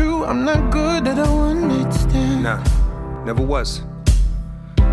true, 0.02 0.24
I'm 0.24 0.44
not 0.44 0.70
good 0.70 1.06
at 1.06 1.18
a 1.18 1.30
one 1.30 1.68
night. 1.68 1.94
Nah, 2.42 2.62
never 3.24 3.42
was. 3.42 3.82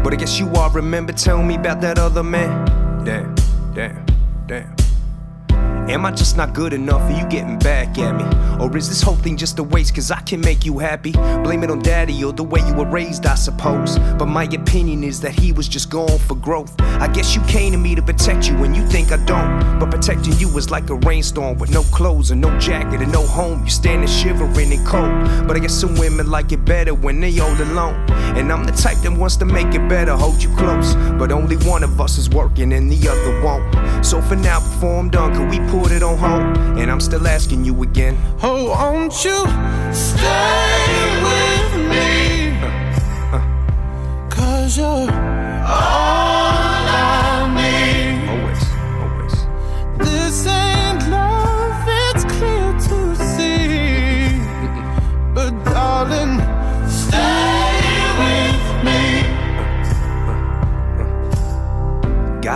But 0.04 0.14
I 0.14 0.16
guess 0.16 0.40
you 0.40 0.50
all 0.54 0.70
remember 0.70 1.14
telling 1.14 1.48
me 1.48 1.56
about 1.56 1.82
that 1.82 1.98
other 1.98 2.24
man. 2.24 2.66
Damn, 3.04 3.36
damn. 3.74 4.09
Am 5.90 6.06
I 6.06 6.12
just 6.12 6.38
not 6.38 6.54
good 6.54 6.72
enough 6.72 7.02
for 7.08 7.18
you 7.18 7.26
getting 7.30 7.58
back 7.58 7.98
at 7.98 8.16
me? 8.16 8.64
Or 8.64 8.78
is 8.78 8.88
this 8.88 9.02
whole 9.02 9.16
thing 9.16 9.38
just 9.38 9.58
a 9.58 9.64
waste 9.64 9.96
cause 9.96 10.12
I 10.12 10.22
can 10.22 10.40
make 10.40 10.64
you 10.64 10.78
happy? 10.78 11.14
Blame 11.14 11.64
it 11.64 11.72
on 11.72 11.80
daddy 11.80 12.24
or 12.24 12.32
the 12.32 12.44
way 12.44 12.60
you 12.60 12.76
were 12.76 12.86
raised, 12.86 13.26
I 13.26 13.34
suppose. 13.34 13.98
But 13.98 14.28
my 14.28 14.44
opinion 14.44 15.04
is 15.04 15.20
that 15.22 15.32
he 15.32 15.52
was 15.52 15.68
just 15.68 15.90
going 15.90 16.20
for 16.20 16.36
growth. 16.36 16.80
I 16.80 17.08
guess 17.08 17.36
you 17.36 17.42
came 17.46 17.72
to 17.72 17.80
me 17.80 17.96
to 17.96 18.04
protect 18.04 18.48
you 18.48 18.64
and 18.64 18.76
you 18.76 18.86
think 18.86 19.12
I 19.12 19.18
don't. 19.26 19.80
But 19.80 19.90
protecting 19.90 20.34
you 20.34 20.56
is 20.60 20.70
like 20.70 20.92
a 20.92 20.96
rainstorm 20.96 21.58
with 21.58 21.72
no 21.72 21.82
clothes 21.86 22.30
and 22.30 22.40
no 22.40 22.56
jacket 22.60 23.02
and 23.02 23.12
no 23.12 23.26
home. 23.26 23.64
You 23.64 23.72
standing 23.72 24.08
shivering 24.08 24.72
and 24.72 24.86
cold. 24.86 25.48
But 25.48 25.58
I 25.58 25.60
guess 25.60 25.74
some 25.74 25.96
women 25.96 26.30
like 26.30 26.52
it 26.52 26.64
better 26.66 26.94
when 26.94 27.20
they 27.20 27.40
all 27.40 27.60
alone. 27.64 27.96
And 28.38 28.52
I'm 28.52 28.64
the 28.64 28.74
type 28.74 28.98
that 29.00 29.12
wants 29.12 29.38
to 29.38 29.46
make 29.46 29.74
it 29.74 29.90
better, 29.90 30.16
hold 30.16 30.44
you 30.44 30.56
close. 30.56 30.94
But 31.18 31.32
only 31.32 31.58
one 31.68 31.84
of 31.84 32.00
us 32.00 32.20
is 32.20 32.30
working 32.30 32.74
and 32.74 32.92
the 32.92 33.10
other 33.10 33.42
won't. 33.42 34.06
So 34.06 34.22
for 34.22 34.36
now, 34.36 34.60
before 34.60 35.00
I'm 35.00 35.10
done, 35.10 35.34
can 35.34 35.50
we 35.50 35.58
pull 35.72 35.79
put 35.82 35.92
it 35.92 36.04
on 36.04 36.18
hold, 36.18 36.58
and 36.78 36.92
I'm 36.92 37.00
still 37.00 37.28
asking 37.28 37.64
you 37.64 37.84
again. 37.84 38.18
Oh, 38.44 38.70
won't 38.70 39.14
you 39.24 39.40
stay 39.94 41.00
with 41.28 41.72
me? 41.92 42.50
Uh, 42.62 43.38
uh. 43.38 44.30
Cause 44.30 44.78
you're 44.78 45.12
all 45.66 46.29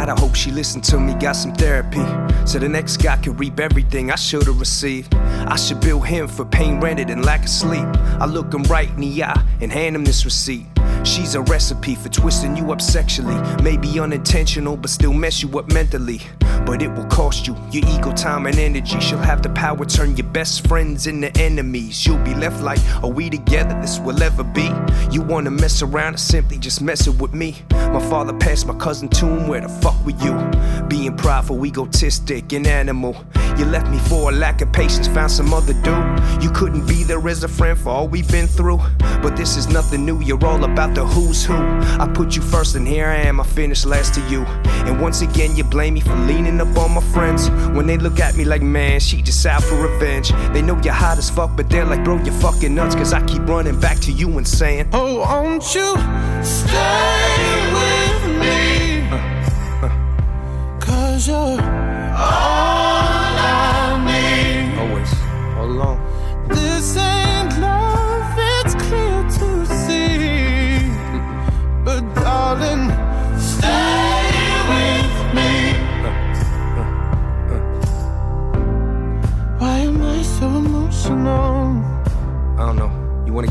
God, 0.06 0.18
I 0.18 0.20
hope 0.20 0.36
she 0.36 0.52
listened 0.52 0.84
to 0.86 1.00
me, 1.00 1.14
got 1.14 1.32
some 1.32 1.54
therapy. 1.54 2.04
So 2.46 2.60
the 2.60 2.68
next 2.68 2.98
guy 2.98 3.16
could 3.16 3.40
reap 3.40 3.58
everything 3.62 4.12
I 4.12 4.16
should 4.16 4.48
have 4.48 4.60
received. 4.60 5.16
I 5.16 5.56
should 5.56 5.80
bill 5.80 6.02
him 6.02 6.28
for 6.28 6.44
pain 6.44 6.82
rented 6.82 7.10
and 7.10 7.24
lack 7.24 7.44
of 7.44 7.50
sleep. 7.50 7.88
I 8.20 8.26
look 8.26 8.54
him 8.54 8.64
right 8.64 8.90
in 8.90 8.98
the 8.98 9.24
eye 9.24 9.42
and 9.62 9.72
hand 9.72 9.96
him 9.96 10.04
this 10.04 10.26
receipt. 10.26 10.73
She's 11.04 11.36
a 11.36 11.42
recipe 11.42 11.96
for 11.96 12.10
twisting 12.10 12.56
you 12.56 12.72
up 12.72 12.82
sexually. 12.82 13.36
Maybe 13.62 14.00
unintentional, 14.00 14.78
but 14.78 14.90
still 14.90 15.14
mess 15.14 15.42
you 15.42 15.60
up 15.60 15.72
mentally. 15.72 16.22
But 16.66 16.82
it 16.82 16.88
will 16.88 17.06
cost 17.06 17.46
you 17.46 17.58
your 17.72 17.84
ego, 17.90 18.14
time, 18.14 18.46
and 18.46 18.58
energy. 18.58 19.00
She'll 19.02 19.18
have 19.18 19.44
the 19.44 19.50
power 19.50 19.86
to 19.86 19.98
turn 19.98 20.16
your 20.16 20.28
best 20.28 20.66
friends 20.68 21.08
into 21.08 21.36
enemies. 21.38 22.06
You'll 22.06 22.24
be 22.24 22.34
left 22.34 22.62
like, 22.64 22.80
are 23.04 23.10
we 23.10 23.30
together? 23.30 23.78
This 23.82 24.00
will 24.00 24.22
ever 24.24 24.44
be. 24.44 24.72
You 25.12 25.22
wanna 25.22 25.52
mess 25.52 25.82
around 25.82 26.16
or 26.16 26.18
simply 26.18 26.58
just 26.58 26.82
messing 26.82 27.18
with 27.18 27.34
me? 27.34 27.58
My 27.72 28.02
father 28.10 28.34
passed 28.34 28.66
my 28.66 28.76
cousin 28.76 29.10
to 29.10 29.26
him. 29.26 29.48
Where 29.48 29.62
the 29.62 29.70
fuck 29.70 30.04
were 30.06 30.12
you? 30.12 30.88
Being 30.88 31.18
prideful, 31.18 31.66
egotistic, 31.66 32.54
and 32.54 32.66
animal. 32.66 33.16
You 33.58 33.66
left 33.66 33.92
me 33.92 34.00
for 34.00 34.32
a 34.32 34.34
lack 34.34 34.62
of 34.62 34.72
patience, 34.72 35.08
found 35.08 35.32
some 35.32 35.54
other 35.54 35.74
dude. 35.74 36.44
You 36.44 36.50
couldn't 36.52 36.88
be 36.88 37.04
there 37.04 37.28
as 37.28 37.44
a 37.44 37.48
friend 37.48 37.78
for 37.78 37.90
all 37.90 38.08
we've 38.08 38.30
been 38.32 38.48
through. 38.48 38.80
But 39.22 39.38
this 39.38 39.58
is 39.58 39.68
nothing 39.68 40.06
new. 40.06 40.22
You're 40.22 40.44
all 40.46 40.64
about 40.64 40.93
the 40.94 41.06
who's 41.06 41.46
who. 41.46 41.56
I 41.56 42.10
put 42.14 42.36
you 42.36 42.42
first, 42.42 42.76
and 42.76 42.88
here 42.88 43.08
I 43.08 43.16
am, 43.16 43.40
I 43.40 43.44
finished 43.44 43.86
last 43.86 44.14
to 44.16 44.22
you. 44.30 44.44
And 44.86 45.02
once 45.02 45.22
again, 45.22 45.56
you 45.56 45.64
blame 45.64 45.96
me 45.96 46.02
for 46.02 46.16
leaning 46.16 46.60
up 46.60 46.78
on 46.78 46.94
my 46.94 47.02
friends. 47.02 47.50
When 47.76 47.88
they 47.88 47.98
look 47.98 48.20
at 48.20 48.36
me 48.36 48.46
like, 48.46 48.62
man, 48.62 49.00
she 49.00 49.22
just 49.22 49.46
out 49.46 49.64
for 49.64 49.76
revenge. 49.76 50.30
They 50.54 50.62
know 50.62 50.80
you're 50.84 50.94
hot 50.94 51.18
as 51.18 51.30
fuck, 51.30 51.56
but 51.56 51.70
they're 51.70 51.86
like, 51.86 52.04
bro, 52.04 52.18
you're 52.24 52.34
fucking 52.34 52.74
nuts. 52.74 52.96
Cause 52.96 53.14
I 53.14 53.22
keep 53.26 53.48
running 53.48 53.80
back 53.80 54.00
to 54.02 54.12
you 54.12 54.38
and 54.38 54.48
saying, 54.48 54.90
Oh, 54.94 55.20
won't 55.20 55.64
you 55.76 55.96
stay 56.44 57.44
with 57.78 58.40
me? 58.40 59.10
Uh, 59.10 59.86
uh. 59.86 60.80
Cause 60.80 61.28
you're 61.28 61.73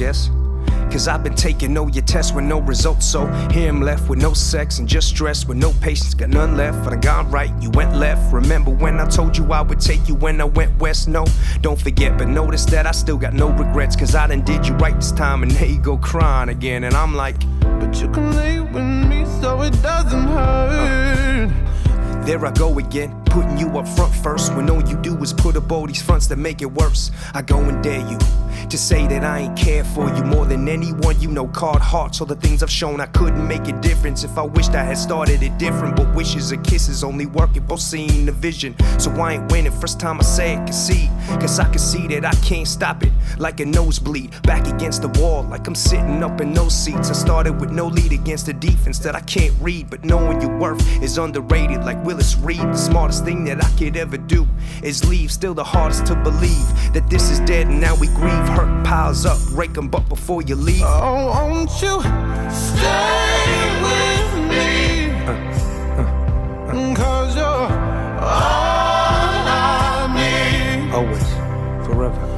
guess? 0.03 0.30
Cause 0.90 1.09
I've 1.09 1.22
been 1.22 1.34
taking 1.34 1.78
all 1.78 1.88
your 1.88 2.05
tests 2.05 2.32
with 2.32 2.44
no 2.44 2.61
results. 2.61 3.07
So 3.07 3.26
here 3.50 3.68
I'm 3.68 3.80
left 3.80 4.11
with 4.11 4.20
no 4.20 4.34
sex 4.34 4.78
and 4.78 4.86
just 4.86 5.09
stress 5.09 5.46
with 5.46 5.57
no 5.57 5.72
patience. 5.80 6.12
Got 6.12 6.28
none 6.28 6.57
left. 6.57 6.84
But 6.84 6.92
I 6.92 6.96
gone 6.96 7.30
right, 7.30 7.50
you 7.62 7.70
went 7.70 7.94
left. 7.94 8.32
Remember 8.32 8.70
when 8.70 9.00
I 9.00 9.07
told 9.07 9.38
you 9.38 9.53
I 9.53 9.62
would 9.62 9.80
take 9.80 10.07
you 10.09 10.14
when 10.16 10.40
I 10.40 10.44
went 10.44 10.76
west? 10.78 11.09
No, 11.09 11.24
don't 11.61 11.80
forget, 11.80 12.18
but 12.18 12.28
notice 12.28 12.64
that 12.66 12.86
I 12.86 12.90
still 12.90 13.16
got 13.16 13.32
no 13.32 13.48
regrets. 13.50 13.96
Cause 13.96 14.14
I 14.14 14.26
done 14.26 14.42
did 14.42 14.66
you 14.66 14.74
right 14.74 14.94
this 14.96 15.12
time. 15.12 15.42
And 15.42 15.53
there 15.53 15.68
you 15.68 15.80
go 15.80 15.96
crying 15.96 16.50
again. 16.50 16.84
And 16.84 16.94
I'm 16.94 17.14
like, 17.14 17.38
But 17.61 17.98
you 18.00 18.09
can 18.11 18.34
lay 18.36 18.61
with 18.61 18.84
me 19.11 19.24
so 19.40 19.62
it 19.62 19.80
doesn't 19.82 20.28
hurt. 20.28 21.53
There 22.26 22.44
I 22.44 22.50
go 22.53 22.78
again, 22.78 23.22
putting 23.33 23.57
you 23.57 23.78
up 23.78 23.89
front 23.89 24.14
first 24.14 24.55
when 24.55 24.68
all 24.68 24.83
you 24.83 24.97
do 24.97 25.16
is 25.22 25.33
put 25.33 25.57
up 25.57 25.72
all 25.72 25.87
these 25.87 26.03
fronts 26.03 26.26
that 26.26 26.37
make 26.37 26.61
it 26.61 26.70
worse. 26.70 27.11
I 27.33 27.41
go 27.41 27.59
and 27.61 27.83
dare 27.83 28.07
you 28.07 28.18
to 28.68 28.76
say 28.76 29.07
that 29.07 29.24
I 29.24 29.41
ain't 29.41 29.57
care 29.57 29.85
for 29.85 30.07
you 30.14 30.22
more 30.22 30.45
than 30.45 30.68
anyone 30.68 31.18
you 31.20 31.30
know. 31.30 31.49
Card 31.49 31.83
hearts, 31.83 32.20
all 32.20 32.26
the 32.26 32.37
things 32.37 32.62
I've 32.62 32.70
shown 32.70 33.01
I 33.01 33.07
couldn't 33.07 33.47
make 33.47 33.68
a 33.68 33.72
difference 33.80 34.22
if 34.22 34.39
I 34.39 34.43
wished 34.43 34.72
I 34.72 34.83
had 34.83 34.99
started 34.99 35.43
it 35.43 35.57
different. 35.59 35.97
But 35.97 36.14
wishes 36.14 36.53
and 36.53 36.62
kisses 36.64 37.03
only 37.03 37.26
work 37.26 37.57
if 37.57 37.66
both 37.66 37.80
seeing 37.80 38.26
the 38.26 38.33
vision. 38.33 38.74
So 38.99 39.11
I 39.12 39.35
ain't 39.35 39.51
winning, 39.51 39.72
first 39.72 39.99
time 39.99 40.20
I 40.20 40.22
say 40.22 40.55
it, 40.55 40.66
concede. 40.66 41.11
Cause 41.41 41.59
I 41.59 41.64
can 41.64 41.78
see 41.78 42.07
that 42.09 42.24
I 42.24 42.35
can't 42.47 42.68
stop 42.68 43.03
it 43.03 43.12
like 43.39 43.61
a 43.61 43.66
nosebleed. 43.66 44.43
Back 44.43 44.66
against 44.68 45.03
the 45.03 45.09
wall, 45.20 45.43
like 45.45 45.66
I'm 45.66 45.74
sitting 45.74 46.22
up 46.22 46.41
in 46.41 46.53
those 46.53 46.74
seats. 46.74 47.11
I 47.11 47.14
started 47.14 47.61
with 47.61 47.70
no 47.70 47.87
lead 47.87 48.12
against 48.12 48.49
a 48.49 48.53
defense 48.53 48.99
that 49.01 49.16
I 49.16 49.20
can't 49.20 49.55
read. 49.61 49.89
But 49.91 50.05
knowing 50.05 50.41
your 50.41 50.57
worth 50.59 51.03
is 51.03 51.18
underrated, 51.18 51.85
like 51.85 52.03
Willis 52.05 52.37
Reed. 52.37 52.61
The 52.61 52.76
smartest 52.76 53.22
thing 53.25 53.45
that 53.45 53.64
I 53.64 53.68
could 53.79 53.97
ever 53.97 54.16
do 54.16 54.47
is 54.83 55.05
leave. 55.09 55.31
Still 55.33 55.55
the 55.55 55.64
hardest 55.64 56.07
to 56.07 56.14
believe 56.16 56.66
that 56.93 57.09
this 57.09 57.31
is 57.31 57.41
dead 57.41 57.66
and 57.68 57.81
now 57.81 57.95
we 57.97 58.07
grieve. 58.09 58.49
Hurt 58.57 58.85
piles 58.85 59.25
up, 59.27 59.39
rake 59.53 59.77
'em 59.77 59.91
up 59.95 60.09
before 60.09 60.43
you 60.43 60.57
leave. 60.57 60.83
Oh, 60.85 61.49
won't 61.49 61.70
you 61.83 62.01
stay 62.51 63.59
with 63.87 64.33
me? 64.51 65.11
Uh, 65.27 65.33
uh, 66.01 66.05
uh. 66.73 66.95
Cause 66.95 67.37
you're 67.37 67.70
all 68.20 69.47
I 69.49 70.12
need. 70.16 70.93
Always, 70.93 71.29
forever. 71.87 72.32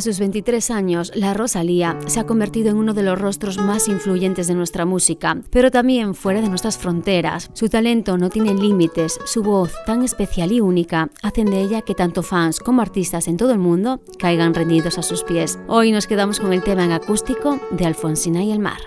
Sus 0.00 0.18
23 0.18 0.70
años, 0.70 1.12
la 1.14 1.34
Rosalía 1.34 1.98
se 2.06 2.20
ha 2.20 2.26
convertido 2.26 2.70
en 2.70 2.78
uno 2.78 2.94
de 2.94 3.02
los 3.02 3.20
rostros 3.20 3.58
más 3.58 3.86
influyentes 3.86 4.46
de 4.46 4.54
nuestra 4.54 4.86
música, 4.86 5.36
pero 5.50 5.70
también 5.70 6.14
fuera 6.14 6.40
de 6.40 6.48
nuestras 6.48 6.78
fronteras. 6.78 7.50
Su 7.52 7.68
talento 7.68 8.16
no 8.16 8.30
tiene 8.30 8.54
límites, 8.54 9.18
su 9.26 9.42
voz 9.42 9.74
tan 9.84 10.02
especial 10.02 10.52
y 10.52 10.60
única 10.62 11.10
hacen 11.22 11.50
de 11.50 11.60
ella 11.60 11.82
que 11.82 11.94
tanto 11.94 12.22
fans 12.22 12.60
como 12.60 12.80
artistas 12.80 13.28
en 13.28 13.36
todo 13.36 13.52
el 13.52 13.58
mundo 13.58 14.00
caigan 14.18 14.54
rendidos 14.54 14.96
a 14.96 15.02
sus 15.02 15.22
pies. 15.22 15.58
Hoy 15.68 15.92
nos 15.92 16.06
quedamos 16.06 16.40
con 16.40 16.54
el 16.54 16.62
tema 16.62 16.84
en 16.84 16.92
acústico 16.92 17.60
de 17.70 17.84
Alfonsina 17.84 18.42
y 18.42 18.52
el 18.52 18.58
mar. 18.58 18.80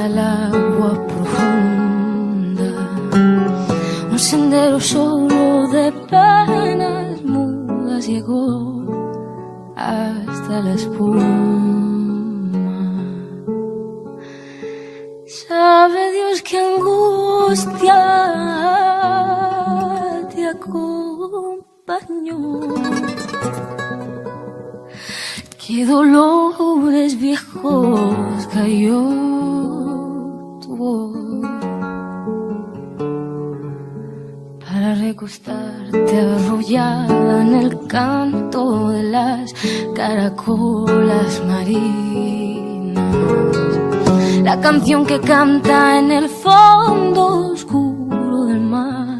Hasta 0.00 0.06
el 0.06 0.18
agua 0.18 1.06
profunda. 1.06 2.70
Un 4.10 4.18
sendero 4.18 4.80
solo 4.80 5.68
de 5.68 5.92
penas 6.08 7.22
mudas 7.22 8.06
llegó 8.06 8.84
hasta 9.76 10.60
la 10.60 10.74
espuma. 10.74 11.22
Sabe 15.26 16.12
Dios 16.12 16.42
que 16.42 16.58
angustia 16.58 18.00
te 20.34 20.48
acompañó. 20.48 22.40
Qué 25.58 25.86
dolores 25.86 27.20
viejos 27.20 28.48
cayó 28.52 29.39
recostarte 35.10 36.20
arrullada 36.20 37.42
en 37.42 37.54
el 37.62 37.86
canto 37.88 38.90
de 38.90 39.02
las 39.02 39.52
caracolas 39.96 41.42
marinas. 41.46 42.96
La 44.44 44.60
canción 44.60 45.04
que 45.04 45.18
canta 45.20 45.98
en 45.98 46.12
el 46.12 46.28
fondo 46.28 47.50
oscuro 47.52 48.44
del 48.44 48.60
mar, 48.60 49.18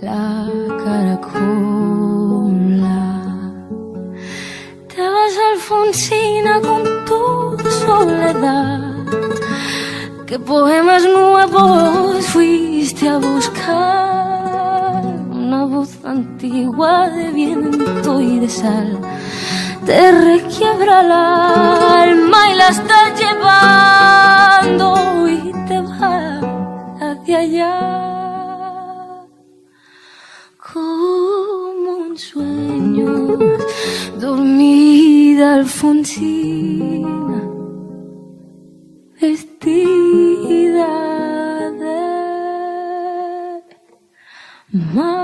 la 0.00 0.48
caracola. 0.82 1.42
Te 4.88 5.02
vas 5.14 5.34
Alfonsina 5.52 6.54
con 6.62 6.82
tu 7.08 7.58
soledad. 7.84 8.94
¿Qué 10.26 10.38
poemas 10.38 11.02
nuevos 11.04 12.26
fuiste 12.28 13.08
a 13.10 13.18
buscar? 13.18 14.25
voz 15.76 15.92
antigua 16.04 17.10
de 17.10 17.30
viento 17.32 18.18
y 18.18 18.38
de 18.38 18.48
sal 18.48 18.98
te 19.84 20.00
requiebra 20.30 20.94
el 21.02 21.12
alma 21.12 22.40
y 22.50 22.54
la 22.60 22.68
está 22.68 23.00
llevando 23.20 24.88
y 25.28 25.52
te 25.68 25.78
va 25.80 26.40
hacia 27.06 27.38
allá 27.46 27.76
como 30.72 31.90
un 32.08 32.16
sueño 32.16 33.10
dormida 34.18 35.46
Alfonsina 35.56 37.40
vestida 39.20 40.92
de 41.80 41.98
mar. 44.94 45.15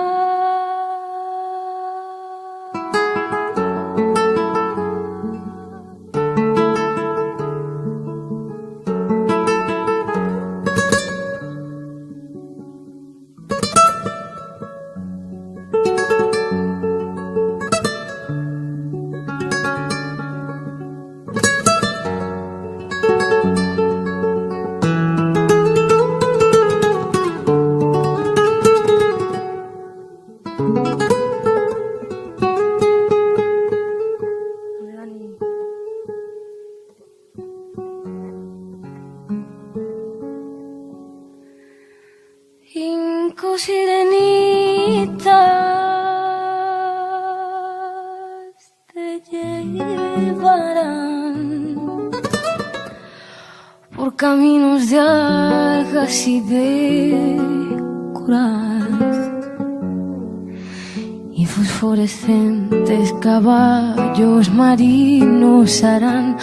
Fosforescentes 62.07 63.13
caballos 63.21 64.51
marinos 64.51 65.85
harán 65.85 66.37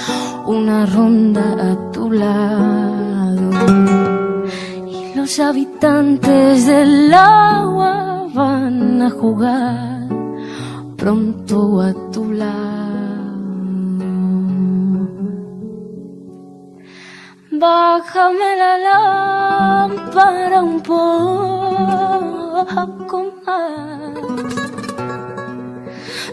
una 0.45 0.85
ronda 0.85 1.71
a 1.71 1.91
tu 1.91 2.11
lado 2.11 3.49
y 4.87 5.15
los 5.15 5.39
habitantes 5.39 6.65
del 6.65 7.13
agua 7.13 8.27
van 8.33 9.01
a 9.01 9.09
jugar 9.09 10.07
pronto 10.95 11.81
a 11.81 11.93
tu 12.11 12.31
lado. 12.31 12.79
Bájame 17.51 18.55
la 18.55 18.77
lámpara 18.77 20.63
un 20.63 20.81
poco 20.81 21.69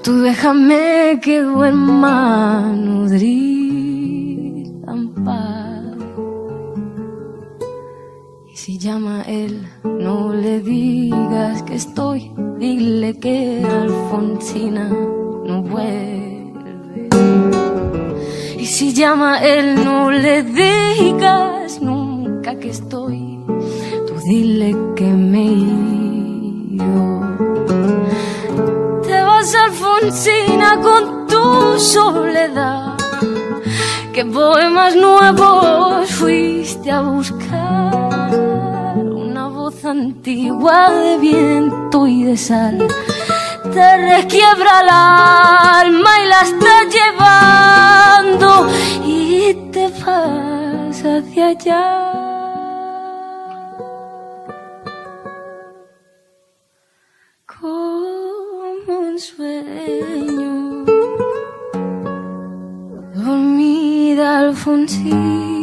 Tú 0.07 0.20
déjame 0.20 1.18
que 1.20 1.42
duerma 1.42 2.72
paz. 5.24 5.96
Y 8.52 8.57
si 8.57 8.78
llama 8.78 9.22
él, 9.22 9.66
no 9.82 10.32
le 10.32 10.61
digas 10.61 11.64
que 11.64 11.74
estoy. 11.74 12.30
Dile 12.61 13.18
que 13.18 13.64
Alfonsina 13.64 14.90
no 14.90 15.62
vuelve. 15.62 17.09
Y 18.61 18.64
si 18.64 18.92
llama 18.92 19.44
él, 19.44 19.84
no 19.84 20.12
le 20.12 20.44
digas 20.44 21.82
nunca 21.82 22.57
que 22.61 22.70
estoy. 22.70 23.40
Tú 24.07 24.14
dile 24.24 24.76
que 24.94 25.09
me 25.32 25.46
he 25.46 25.96
Alfonsina, 29.55 30.80
con 30.80 31.26
tu 31.26 31.78
soledad. 31.78 32.94
¿Qué 34.12 34.24
poemas 34.24 34.97
nuevos 34.97 36.11
fuiste 36.11 36.90
a 36.90 37.03
buscar? 37.03 38.34
Una 38.97 39.49
voz 39.49 39.84
antigua 39.84 40.90
de 40.90 41.18
viento 41.18 42.07
y 42.07 42.24
de 42.24 42.36
sal 42.36 42.88
te 43.72 43.97
requiebra 43.97 44.80
el 44.80 44.88
alma 44.88 46.11
y 46.24 46.28
la 46.28 46.40
estás 46.40 46.84
llevando 46.97 48.68
y 49.05 49.55
te 49.70 49.88
vas 50.05 51.05
hacia 51.05 51.49
allá. 51.49 52.26
Sueño, 59.18 60.84
dormida 63.14 64.38
Alfonsina, 64.40 65.55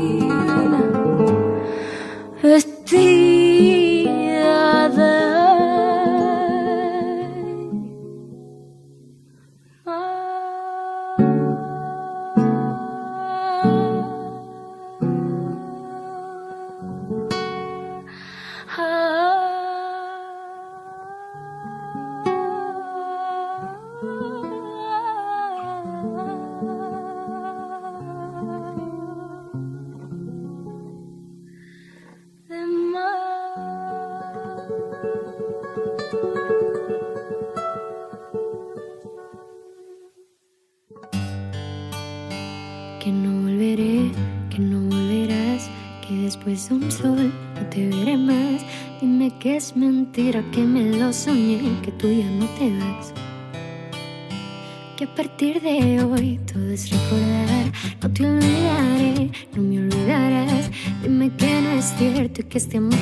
partir 55.34 55.62
de 55.64 56.04
hoy 56.04 56.40
todo 56.46 56.70
es 56.70 56.92
recordar, 56.92 57.72
no 58.04 58.14
te 58.14 58.24
olvidaré, 58.24 59.32
no 59.56 59.64
me 59.64 59.80
olvidarás. 59.80 60.70
Dime 61.02 61.32
que 61.36 61.62
no 61.62 61.72
es 61.72 61.86
cierto 61.98 62.42
y 62.42 62.44
que 62.44 62.58
este 62.60 62.78
amor 62.78 62.93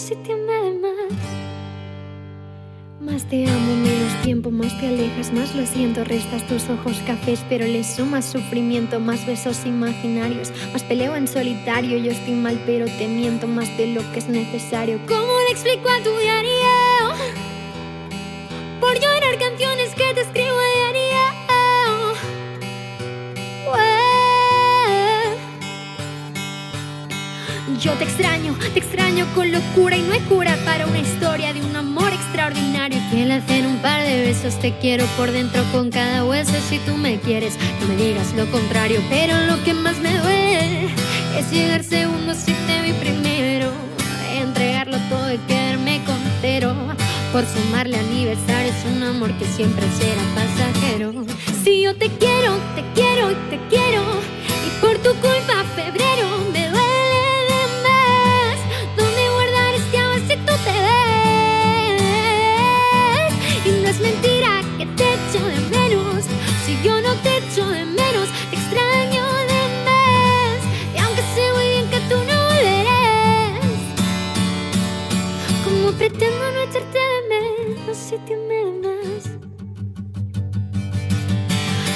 si 0.00 0.16
te 0.16 0.32
amé 0.32 0.52
de 0.52 0.78
más? 0.78 1.12
Más 3.00 3.24
te 3.28 3.46
amo, 3.46 3.76
menos 3.76 4.22
tiempo, 4.22 4.50
más 4.50 4.78
te 4.80 4.88
alejas 4.88 5.32
más 5.32 5.54
lo 5.54 5.66
siento, 5.66 6.04
restas 6.04 6.46
tus 6.46 6.68
ojos 6.68 6.96
cafés, 7.06 7.44
pero 7.48 7.66
le 7.66 7.84
sumas 7.84 8.24
sufrimiento, 8.24 8.98
más 8.98 9.26
besos 9.26 9.66
imaginarios, 9.66 10.52
más 10.72 10.82
peleo 10.84 11.16
en 11.16 11.28
solitario. 11.28 11.98
Yo 11.98 12.12
estoy 12.12 12.34
mal, 12.34 12.62
pero 12.66 12.86
te 12.86 13.08
miento 13.08 13.46
más 13.46 13.74
de 13.76 13.88
lo 13.88 14.00
que 14.12 14.20
es 14.20 14.28
necesario. 14.28 14.98
¿Cómo 15.06 15.32
le 15.46 15.52
explico 15.52 15.88
a 15.88 16.02
tu 16.02 16.10
diario? 16.18 16.50
Por 18.80 18.94
llorar 18.94 19.09
Yo 27.80 27.94
te 27.94 28.04
extraño, 28.04 28.54
te 28.74 28.78
extraño 28.78 29.26
con 29.34 29.50
locura 29.50 29.96
y 29.96 30.02
no 30.02 30.12
hay 30.12 30.20
cura 30.20 30.54
para 30.66 30.86
una 30.86 30.98
historia 30.98 31.54
de 31.54 31.62
un 31.62 31.74
amor 31.74 32.12
extraordinario 32.12 32.98
que 33.10 33.24
le 33.24 33.32
hacen 33.32 33.64
un 33.64 33.78
par 33.78 34.04
de 34.04 34.20
besos. 34.20 34.60
Te 34.60 34.76
quiero 34.80 35.06
por 35.16 35.32
dentro 35.32 35.62
con 35.72 35.88
cada 35.88 36.26
hueso 36.26 36.52
si 36.68 36.78
tú 36.80 36.94
me 36.98 37.18
quieres, 37.20 37.54
no 37.80 37.86
me 37.88 37.96
digas 37.96 38.34
lo 38.34 38.44
contrario. 38.50 39.00
Pero 39.08 39.34
lo 39.46 39.64
que 39.64 39.72
más 39.72 39.98
me 39.98 40.14
duele 40.18 40.88
es 41.38 41.50
llegar 41.50 41.82
segundo 41.82 42.34
si 42.34 42.52
te 42.52 42.82
vi 42.82 42.92
primero, 42.92 43.72
entregarlo 44.38 44.98
todo 45.08 45.32
y 45.32 45.38
quedarme 45.38 46.02
con 46.04 46.18
cero. 46.42 46.74
Por 47.32 47.46
sumarle 47.46 47.96
aniversario 47.96 48.72
es 48.72 48.94
un 48.94 49.02
amor 49.04 49.32
que 49.38 49.46
siempre 49.46 49.86
será 49.96 50.22
pasajero. 50.34 51.14
Si 51.64 51.80
yo 51.80 51.96
te 51.96 52.10
quiero, 52.10 52.58
te 52.74 52.84
quiero 52.94 53.30
y 53.30 53.34
te 53.48 53.58
quiero, 53.70 54.02
y 54.66 54.80
por 54.82 54.98
tu 54.98 55.14
culpa 55.20 55.39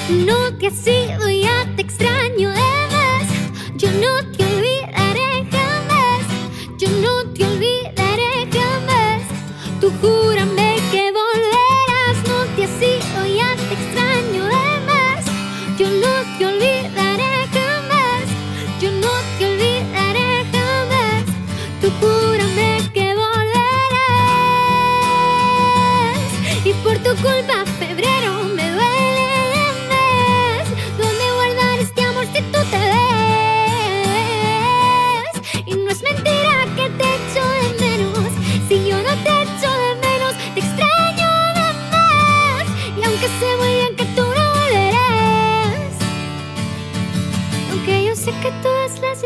No 0.09 0.55
te 0.57 0.67
has 0.67 0.75
sido, 0.75 1.29
ya 1.29 1.65
te 1.75 1.81
extraño 1.81 2.49
de 2.49 2.87
más. 2.91 3.27
Yo 3.75 3.91
no 3.91 4.31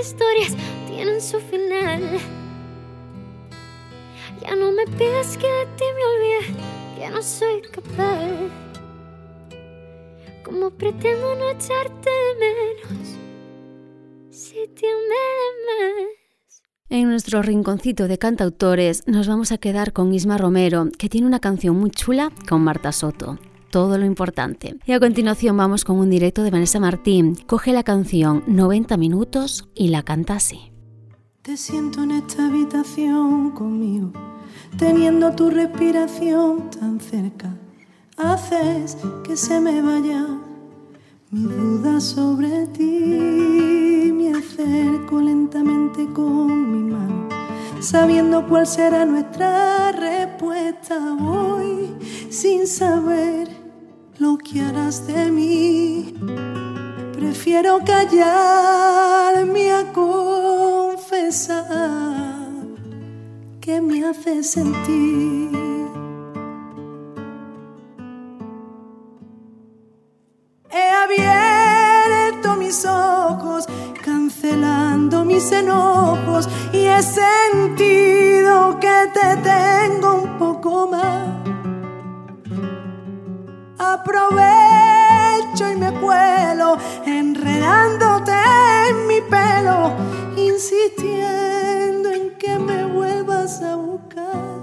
historias 0.09 0.55
tienen 0.87 1.21
su 1.21 1.39
final. 1.39 2.01
Ya 4.41 4.55
no 4.55 4.71
me 4.71 4.85
pidas 4.97 5.37
que 5.37 5.47
de 5.47 5.65
ti 5.77 5.83
me 5.95 6.03
olvide, 6.11 6.63
que 6.97 7.09
no 7.09 7.21
soy 7.21 7.61
capaz. 7.61 8.49
Como 10.43 10.71
pretendo 10.71 11.35
no 11.35 11.49
echarte 11.51 12.09
de 12.09 12.33
menos, 12.39 13.17
si 14.31 14.67
te 14.69 14.87
amé 14.87 15.25
de 15.39 16.03
más. 16.03 16.63
En 16.89 17.07
nuestro 17.07 17.43
rinconcito 17.43 18.07
de 18.07 18.17
cantautores 18.17 19.03
nos 19.05 19.27
vamos 19.27 19.51
a 19.51 19.59
quedar 19.59 19.93
con 19.93 20.11
Isma 20.11 20.39
Romero, 20.39 20.87
que 20.97 21.09
tiene 21.09 21.27
una 21.27 21.39
canción 21.39 21.77
muy 21.77 21.91
chula 21.91 22.31
con 22.47 22.63
Marta 22.63 22.91
Soto. 22.91 23.37
Todo 23.71 23.97
lo 23.97 24.05
importante. 24.05 24.77
Y 24.85 24.93
a 24.93 24.99
continuación 24.99 25.55
vamos 25.55 25.85
con 25.85 25.99
un 25.99 26.09
directo 26.09 26.41
de 26.43 26.49
Vanessa 26.49 26.79
Martín. 26.79 27.35
Coge 27.45 27.71
la 27.71 27.83
canción 27.83 28.43
90 28.47 28.97
minutos 28.97 29.69
y 29.75 29.89
la 29.89 30.01
canta 30.01 30.35
así. 30.35 30.71
Te 31.43 31.55
siento 31.55 32.03
en 32.03 32.11
esta 32.11 32.47
habitación 32.47 33.51
conmigo, 33.51 34.11
teniendo 34.77 35.31
tu 35.33 35.49
respiración 35.49 36.69
tan 36.71 36.99
cerca. 36.99 37.55
Haces 38.17 38.97
que 39.23 39.37
se 39.37 39.61
me 39.61 39.81
vaya 39.81 40.27
mi 41.31 41.43
duda 41.43 41.99
sobre 42.01 42.67
ti. 42.67 44.11
Me 44.13 44.31
acerco 44.31 45.21
lentamente 45.21 46.07
con 46.11 46.71
mi 46.71 46.91
mano, 46.91 47.29
sabiendo 47.79 48.45
cuál 48.47 48.67
será 48.67 49.05
nuestra 49.05 49.91
respuesta. 49.91 50.97
Voy 51.17 51.95
sin 52.29 52.67
saber 52.67 53.49
lo 54.17 54.37
que 54.37 54.61
harás 54.61 55.07
de 55.07 55.31
mí. 55.31 56.13
Prefiero 57.13 57.79
callarme 57.85 59.71
a 59.73 59.91
confesar 59.93 61.59
que 63.59 63.81
me 63.81 64.05
hace 64.05 64.43
sentir. 64.43 65.49
He 70.71 70.89
abierto 71.03 72.55
mis 72.55 72.85
ojos, 72.85 73.65
mis 75.25 75.51
enojos, 75.51 76.47
y 76.73 76.85
he 76.85 77.01
sentido 77.01 78.79
que 78.79 79.09
te 79.13 79.37
tengo 79.37 80.15
un 80.23 80.37
poco 80.37 80.87
más. 80.87 81.27
Aprovecho 83.77 85.71
y 85.71 85.75
me 85.77 85.91
cuelo, 85.99 86.77
enredándote 87.05 88.31
en 88.89 89.07
mi 89.07 89.21
pelo, 89.21 89.93
insistiendo 90.35 92.11
en 92.11 92.37
que 92.37 92.59
me 92.59 92.85
vuelvas 92.85 93.61
a 93.61 93.75
buscar. 93.75 94.59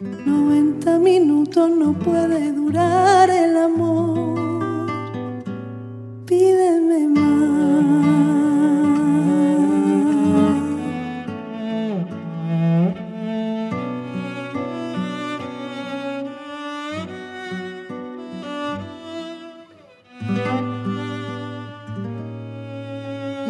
90 0.00 0.98
minutos 0.98 1.70
no 1.70 1.92
puede 1.92 2.52
durar 2.52 3.28
el 3.28 3.56
amor. 3.56 4.59
Pídeme 6.30 7.08
más. 7.08 7.20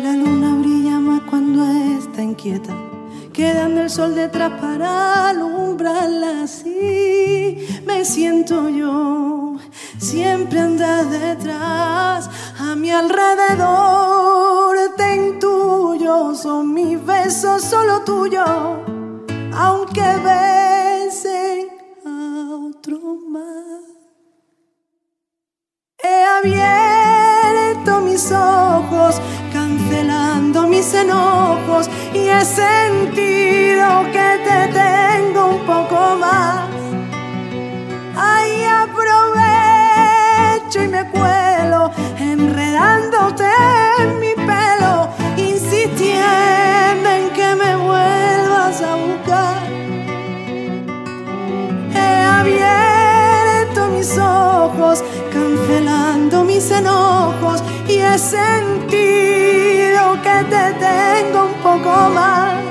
La 0.02 0.12
luna 0.16 0.54
brilla 0.54 0.98
más 1.00 1.20
cuando 1.28 1.62
está 1.98 2.22
inquieta, 2.22 2.74
quedando 3.34 3.82
el 3.82 3.90
sol 3.90 4.14
detrás 4.14 4.52
para 4.58 5.28
alumbrarla 5.28 6.44
así. 6.44 7.58
Me 7.86 8.06
siento 8.06 8.70
yo, 8.70 9.56
siempre 9.98 10.60
andas 10.60 11.10
detrás, 11.10 12.30
a 12.70 12.76
mi 12.76 12.90
alrededor. 12.90 14.76
Te 14.96 15.16
intuyo, 15.16 16.34
son 16.34 16.72
mis 16.74 17.04
besos 17.04 17.62
solo 17.62 18.02
tuyos, 18.02 18.48
aunque 19.54 20.02
besen 20.24 20.49
mis 56.38 56.70
enojos 56.70 57.62
y 57.88 57.98
he 57.98 58.18
sentido 58.18 60.00
que 60.22 60.44
te 60.48 60.72
tengo 60.78 61.46
un 61.46 61.54
poco 61.60 61.92
más. 62.10 62.62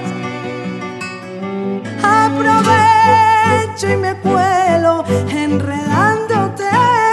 Aprovecho 2.02 3.90
y 3.92 3.98
me 3.98 4.16
cuelo 4.22 5.04
enredándote 5.30 6.70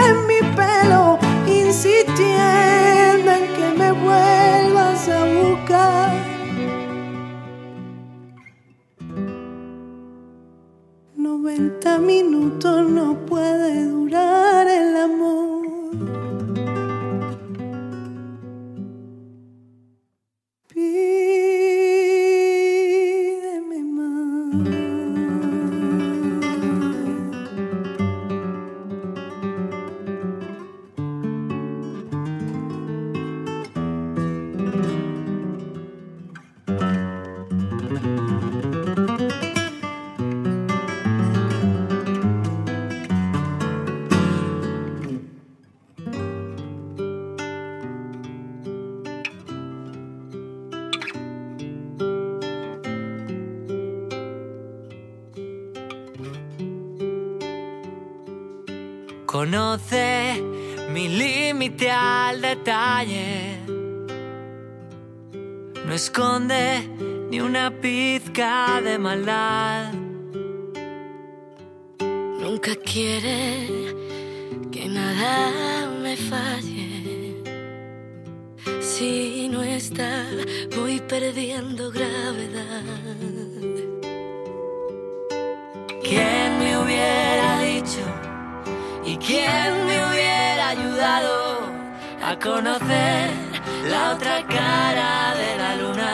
en 0.07 0.27
mi 0.29 0.41
pelo, 0.55 1.19
insistiendo 1.49 3.33
en 3.33 3.45
que 3.57 3.69
me 3.77 3.91
vuelvas 3.93 5.09
a 5.09 5.25
buscar. 5.25 6.13
Noventa 11.17 11.99
minutos 11.99 12.89
no 12.89 13.17
puede 13.27 13.87
durar 13.87 14.69
el 14.69 14.97
amor. 14.97 15.46
Conoce 59.37 60.43
mi 60.95 61.09
límite 61.09 61.91
al 61.91 62.41
detalle. 62.41 63.61
No 65.85 65.93
esconde 65.93 66.81
ni 67.31 67.43
una 67.43 67.71
pizca 67.71 68.81
de 68.81 68.97
maldad. 68.99 69.93
Nunca 72.41 72.77
quiere 72.77 73.69
que 74.73 74.89
nada 74.89 75.91
me 76.03 76.17
falle. 76.17 77.43
Si 78.81 79.51
no 79.51 79.63
está, 79.63 80.25
voy 80.75 80.99
perdiendo 81.01 81.91
gravedad. 81.91 83.46
Quién 89.37 89.87
me 89.89 89.97
hubiera 90.07 90.69
ayudado 90.75 91.35
a 92.29 92.33
conocer 92.49 93.31
la 93.93 94.03
otra 94.15 94.37
cara 94.57 95.11
de 95.43 95.51
la 95.63 95.71
luna? 95.83 96.13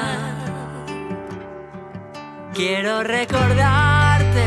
Quiero 2.54 3.02
recordarte, 3.02 4.46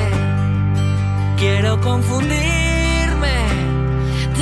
quiero 1.38 1.72
confundirme. 1.90 3.38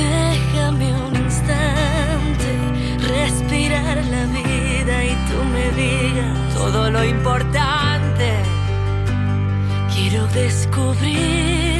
Déjame 0.04 0.86
un 1.06 1.14
instante 1.26 2.50
respirar 3.14 3.96
la 4.14 4.24
vida 4.40 4.94
y 5.12 5.14
tú 5.28 5.38
me 5.54 5.66
digas 5.82 6.54
todo 6.54 6.90
lo 6.90 7.04
importante. 7.04 8.28
Quiero 9.94 10.26
descubrirte, 10.28 11.14
Déjame 11.14 11.73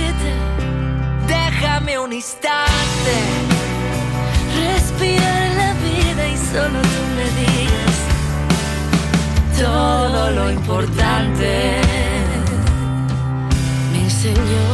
un 2.05 2.13
instante. 2.13 3.15
respirar 4.55 5.51
la 5.57 5.73
vida 5.75 6.29
y 6.29 6.37
solo 6.37 6.79
tú 6.93 7.03
me 7.17 7.27
digas 7.41 7.99
todo 9.59 10.31
lo 10.33 10.51
importante. 10.51 11.81
Me 13.93 14.01
enseñó 14.05 14.69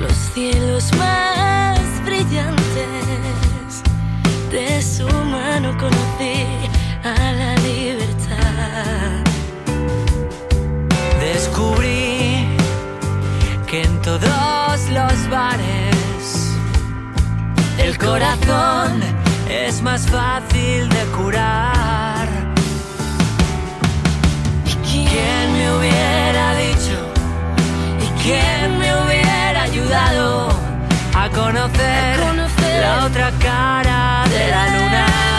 los 0.00 0.16
cielos 0.34 0.92
más 0.98 1.78
brillantes. 2.04 3.72
De 4.50 4.82
su 4.82 5.06
mano 5.06 5.76
conocí 5.78 6.44
a 7.04 7.32
la 7.40 7.54
libertad. 7.68 9.22
Descubrí 11.20 12.48
que 13.68 13.82
en 13.82 14.02
todos 14.02 14.80
los 14.90 15.30
bares 15.30 15.79
el 17.82 17.98
corazón 17.98 19.00
es 19.48 19.82
más 19.82 20.06
fácil 20.06 20.88
de 20.88 21.04
curar. 21.16 22.28
¿Quién 24.90 25.52
me 25.52 25.72
hubiera 25.72 26.54
dicho 26.56 26.98
y 28.04 28.22
quién 28.22 28.78
me 28.78 28.94
hubiera 29.02 29.62
ayudado 29.62 30.48
a 31.14 31.28
conocer, 31.30 32.20
la 32.80 33.06
otra 33.06 33.30
cara 33.40 34.24
de 34.28 34.50
la 34.50 34.66
luna? 34.66 35.29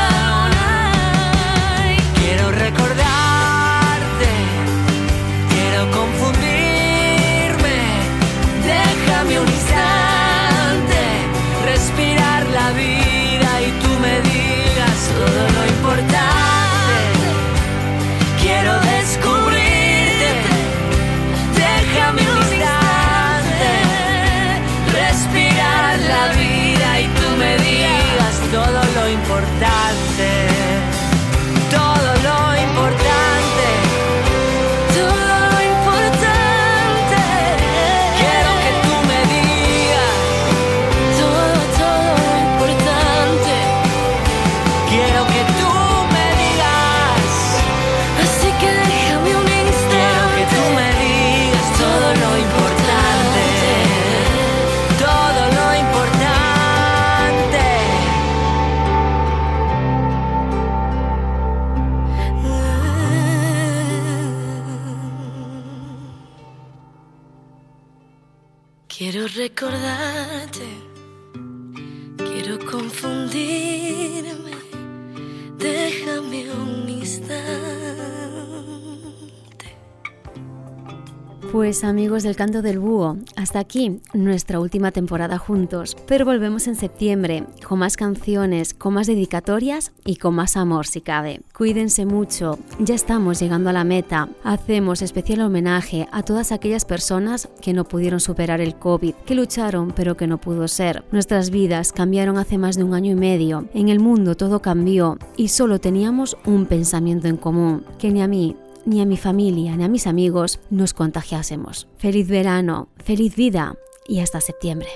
Pues 81.71 81.85
amigos 81.85 82.23
del 82.23 82.35
canto 82.35 82.61
del 82.61 82.79
búho, 82.79 83.15
hasta 83.37 83.59
aquí 83.59 84.01
nuestra 84.13 84.59
última 84.59 84.91
temporada 84.91 85.37
juntos, 85.37 85.95
pero 86.05 86.25
volvemos 86.25 86.67
en 86.67 86.75
septiembre 86.75 87.45
con 87.65 87.79
más 87.79 87.95
canciones, 87.95 88.73
con 88.73 88.93
más 88.93 89.07
dedicatorias 89.07 89.93
y 90.03 90.17
con 90.17 90.35
más 90.35 90.57
amor 90.57 90.85
si 90.85 90.99
cabe. 90.99 91.39
Cuídense 91.57 92.05
mucho, 92.05 92.59
ya 92.79 92.93
estamos 92.93 93.39
llegando 93.39 93.69
a 93.69 93.73
la 93.73 93.85
meta. 93.85 94.27
Hacemos 94.43 95.01
especial 95.01 95.39
homenaje 95.39 96.09
a 96.11 96.23
todas 96.23 96.51
aquellas 96.51 96.83
personas 96.83 97.47
que 97.61 97.71
no 97.71 97.85
pudieron 97.85 98.19
superar 98.19 98.59
el 98.59 98.75
COVID, 98.75 99.13
que 99.25 99.35
lucharon 99.35 99.93
pero 99.95 100.17
que 100.17 100.27
no 100.27 100.41
pudo 100.41 100.67
ser. 100.67 101.05
Nuestras 101.13 101.51
vidas 101.51 101.93
cambiaron 101.93 102.37
hace 102.37 102.57
más 102.57 102.75
de 102.75 102.83
un 102.83 102.93
año 102.93 103.13
y 103.13 103.15
medio. 103.15 103.69
En 103.73 103.87
el 103.87 104.01
mundo 104.01 104.35
todo 104.35 104.61
cambió 104.61 105.17
y 105.37 105.47
solo 105.47 105.79
teníamos 105.79 106.35
un 106.45 106.65
pensamiento 106.65 107.29
en 107.29 107.37
común, 107.37 107.85
que 107.97 108.11
ni 108.11 108.21
a 108.21 108.27
mí 108.27 108.57
ni 108.85 109.01
a 109.01 109.05
mi 109.05 109.17
familia, 109.17 109.75
ni 109.75 109.83
a 109.83 109.87
mis 109.87 110.07
amigos 110.07 110.59
nos 110.69 110.93
contagiásemos. 110.93 111.87
Feliz 111.97 112.27
verano, 112.27 112.89
feliz 112.97 113.35
vida 113.35 113.75
y 114.07 114.19
hasta 114.19 114.41
septiembre. 114.41 114.89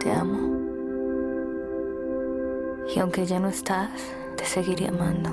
Te 0.00 0.12
amo. 0.12 0.56
Y 2.94 2.98
aunque 2.98 3.26
ya 3.26 3.38
no 3.38 3.48
estás, 3.48 3.90
te 4.36 4.44
seguiré 4.44 4.88
amando. 4.88 5.30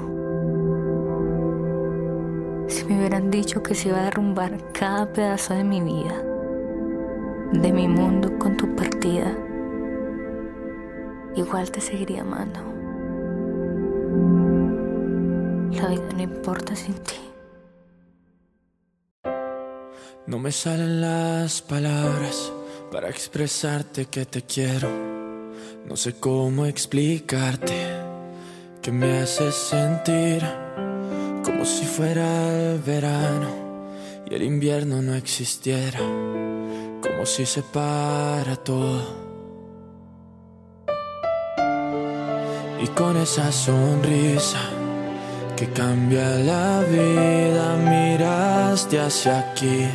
Si 2.67 2.83
me 2.85 2.97
hubieran 2.97 3.29
dicho 3.29 3.61
que 3.61 3.75
se 3.75 3.89
iba 3.89 3.99
a 3.99 4.05
derrumbar 4.05 4.57
cada 4.73 5.11
pedazo 5.13 5.53
de 5.53 5.63
mi 5.63 5.81
vida, 5.81 6.34
de 7.61 7.71
mi 7.71 7.87
mundo 7.87 8.37
con 8.37 8.57
tu 8.57 8.75
partida, 8.75 9.35
igual 11.35 11.71
te 11.71 11.81
seguiría 11.81 12.21
amando. 12.21 12.59
La 15.71 15.89
vida 15.89 16.09
no 16.15 16.21
importa 16.21 16.75
sin 16.75 16.95
ti. 16.95 17.15
No 20.27 20.39
me 20.39 20.51
salen 20.51 21.01
las 21.01 21.61
palabras 21.61 22.51
para 22.91 23.09
expresarte 23.09 24.05
que 24.05 24.25
te 24.25 24.41
quiero. 24.41 24.89
No 25.85 25.95
sé 25.95 26.19
cómo 26.19 26.65
explicarte 26.65 27.75
que 28.81 28.91
me 28.91 29.19
haces 29.19 29.53
sentir 29.53 30.41
como 31.43 31.63
si 31.63 31.85
fuera 31.85 32.71
el 32.71 32.79
verano 32.79 33.49
y 34.27 34.33
el 34.33 34.41
invierno 34.41 35.01
no 35.03 35.13
existiera, 35.13 35.99
si 37.25 37.45
se 37.45 37.61
para 37.63 38.55
todo. 38.55 39.25
Y 42.81 42.87
con 42.89 43.17
esa 43.17 43.51
sonrisa 43.51 44.59
que 45.55 45.67
cambia 45.71 46.29
la 46.39 46.81
vida, 46.81 47.77
miraste 47.77 48.99
hacia 48.99 49.39
aquí 49.39 49.87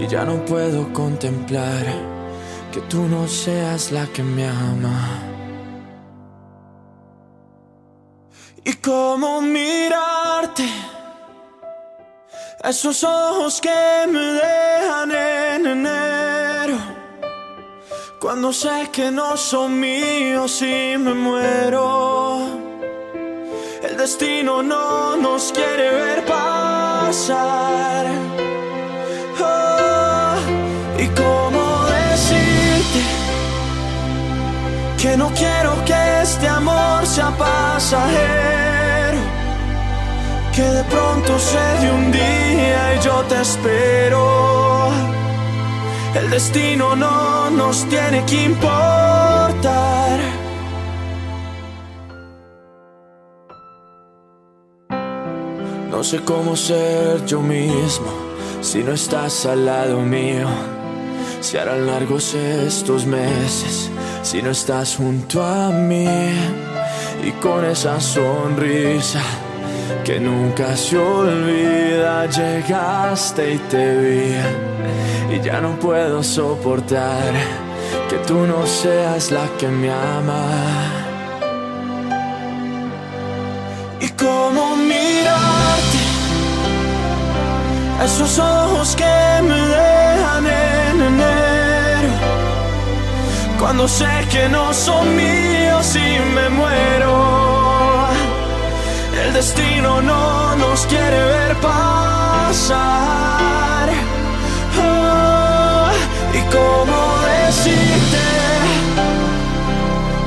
y 0.00 0.06
ya 0.06 0.24
no 0.24 0.44
puedo 0.44 0.92
contemplar 0.92 1.84
que 2.72 2.80
tú 2.82 3.02
no 3.08 3.26
seas 3.26 3.90
la 3.90 4.06
que 4.06 4.22
me 4.22 4.46
ama. 4.46 5.22
Y 8.64 8.74
cómo 8.74 9.40
mirarte, 9.40 10.68
esos 12.62 13.02
ojos 13.02 13.60
que 13.60 14.06
me 14.12 14.18
dejan 14.18 15.10
en 15.10 15.66
enero, 15.66 16.27
cuando 18.18 18.52
sé 18.52 18.88
que 18.92 19.10
no 19.10 19.36
son 19.36 19.78
míos 19.80 20.62
y 20.62 20.96
me 20.98 21.14
muero 21.14 22.68
el 23.82 23.96
destino 23.96 24.62
no 24.62 25.16
nos 25.16 25.52
quiere 25.52 25.90
ver 25.90 26.24
pasar. 26.24 28.06
Oh, 29.40 30.36
y 30.98 31.06
cómo 31.08 31.86
decirte 31.86 33.02
que 35.00 35.16
no 35.16 35.30
quiero 35.34 35.84
que 35.84 36.22
este 36.22 36.48
amor 36.48 37.06
sea 37.06 37.30
pasajero. 37.38 39.18
Que 40.54 40.62
de 40.62 40.84
pronto 40.84 41.38
se 41.38 41.86
de 41.86 41.92
un 41.92 42.10
día 42.10 42.94
y 42.96 43.00
yo 43.00 43.22
te 43.28 43.40
espero. 43.40 44.18
El 46.18 46.30
destino 46.30 46.96
no 46.96 47.48
nos 47.50 47.84
tiene 47.88 48.24
que 48.26 48.44
importar. 48.44 50.18
No 55.90 56.02
sé 56.02 56.20
cómo 56.24 56.56
ser 56.56 57.24
yo 57.24 57.40
mismo 57.40 58.10
si 58.60 58.82
no 58.82 58.92
estás 58.92 59.46
al 59.46 59.66
lado 59.66 60.00
mío. 60.00 60.48
Si 61.40 61.56
harán 61.56 61.86
largos 61.86 62.34
estos 62.34 63.06
meses 63.06 63.88
si 64.22 64.42
no 64.42 64.50
estás 64.50 64.96
junto 64.96 65.42
a 65.42 65.70
mí. 65.70 66.06
Y 67.24 67.30
con 67.40 67.64
esa 67.64 68.00
sonrisa 68.00 69.22
que 70.04 70.18
nunca 70.18 70.76
se 70.76 70.98
olvida, 70.98 71.77
llegaste 72.26 73.54
y 73.54 73.58
te 73.70 73.96
vi. 73.96 75.34
Y 75.34 75.40
ya 75.40 75.60
no 75.60 75.78
puedo 75.78 76.22
soportar 76.22 77.32
que 78.08 78.16
tú 78.26 78.46
no 78.46 78.66
seas 78.66 79.30
la 79.30 79.46
que 79.58 79.68
me 79.68 79.90
ama. 79.90 80.44
Y 84.00 84.08
cómo 84.10 84.76
mirarte, 84.76 86.00
esos 88.04 88.38
ojos 88.38 88.96
que 88.96 89.42
me 89.48 89.60
dejan 89.76 90.46
en 90.46 91.02
enero, 91.10 92.10
cuando 93.58 93.88
sé 93.88 94.08
que 94.30 94.48
no 94.48 94.72
son 94.72 95.16
míos 95.16 95.96
y 95.96 96.34
me 96.34 96.48
muero. 96.48 97.47
El 99.28 99.34
destino 99.34 100.00
no 100.00 100.56
nos 100.56 100.86
quiere 100.86 101.22
ver 101.22 101.54
pasar. 101.60 102.70
Oh, 104.80 105.90
y 106.32 106.40
cómo 106.54 106.98
decirte 107.36 108.24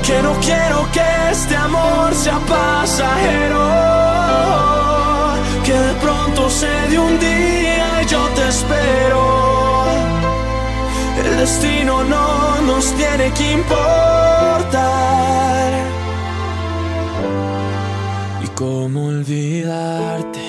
que 0.06 0.22
no 0.22 0.34
quiero 0.40 0.88
que 0.92 1.32
este 1.32 1.56
amor 1.56 2.14
sea 2.14 2.38
pasajero. 2.48 3.70
Que 5.66 5.74
de 5.74 5.94
pronto 5.96 6.48
se 6.52 6.70
de 6.92 7.00
un 7.00 7.20
día 7.20 8.04
y 8.04 8.06
yo 8.06 8.24
te 8.36 8.48
espero. 8.50 9.88
El 11.26 11.38
destino 11.38 12.04
no 12.04 12.62
nos 12.62 12.94
tiene 12.94 13.32
que 13.34 13.52
importar. 13.54 15.51
Cómo 18.62 19.08
olvidarte? 19.08 20.40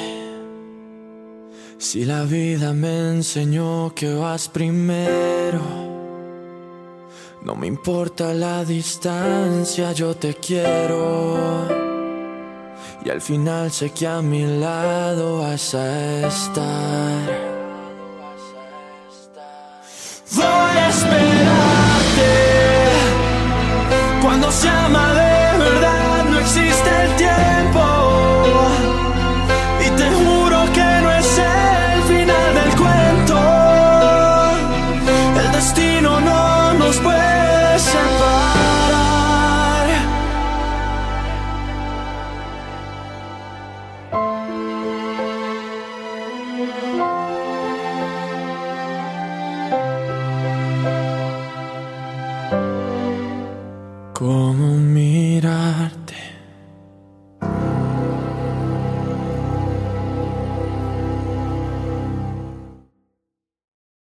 Si 1.78 2.04
la 2.04 2.24
vida 2.24 2.74
me 2.74 2.94
enseñó 3.14 3.92
que 3.94 4.12
vas 4.12 4.48
primero. 4.48 5.62
No 7.42 7.56
me 7.56 7.66
importa 7.66 8.34
la 8.34 8.64
distancia, 8.64 9.92
yo 9.92 10.14
te 10.14 10.34
quiero. 10.34 11.66
Y 13.04 13.08
al 13.08 13.22
final 13.22 13.72
sé 13.72 13.90
que 13.90 14.06
a 14.06 14.20
mi 14.20 14.44
lado 14.60 15.38
vas 15.38 15.74
a 15.74 16.28
estar. 16.28 17.24
Voy 20.36 20.76
a 20.84 20.88
esperarte 20.90 22.32
cuando 24.22 24.52
se 24.52 24.68
ama 24.68 25.31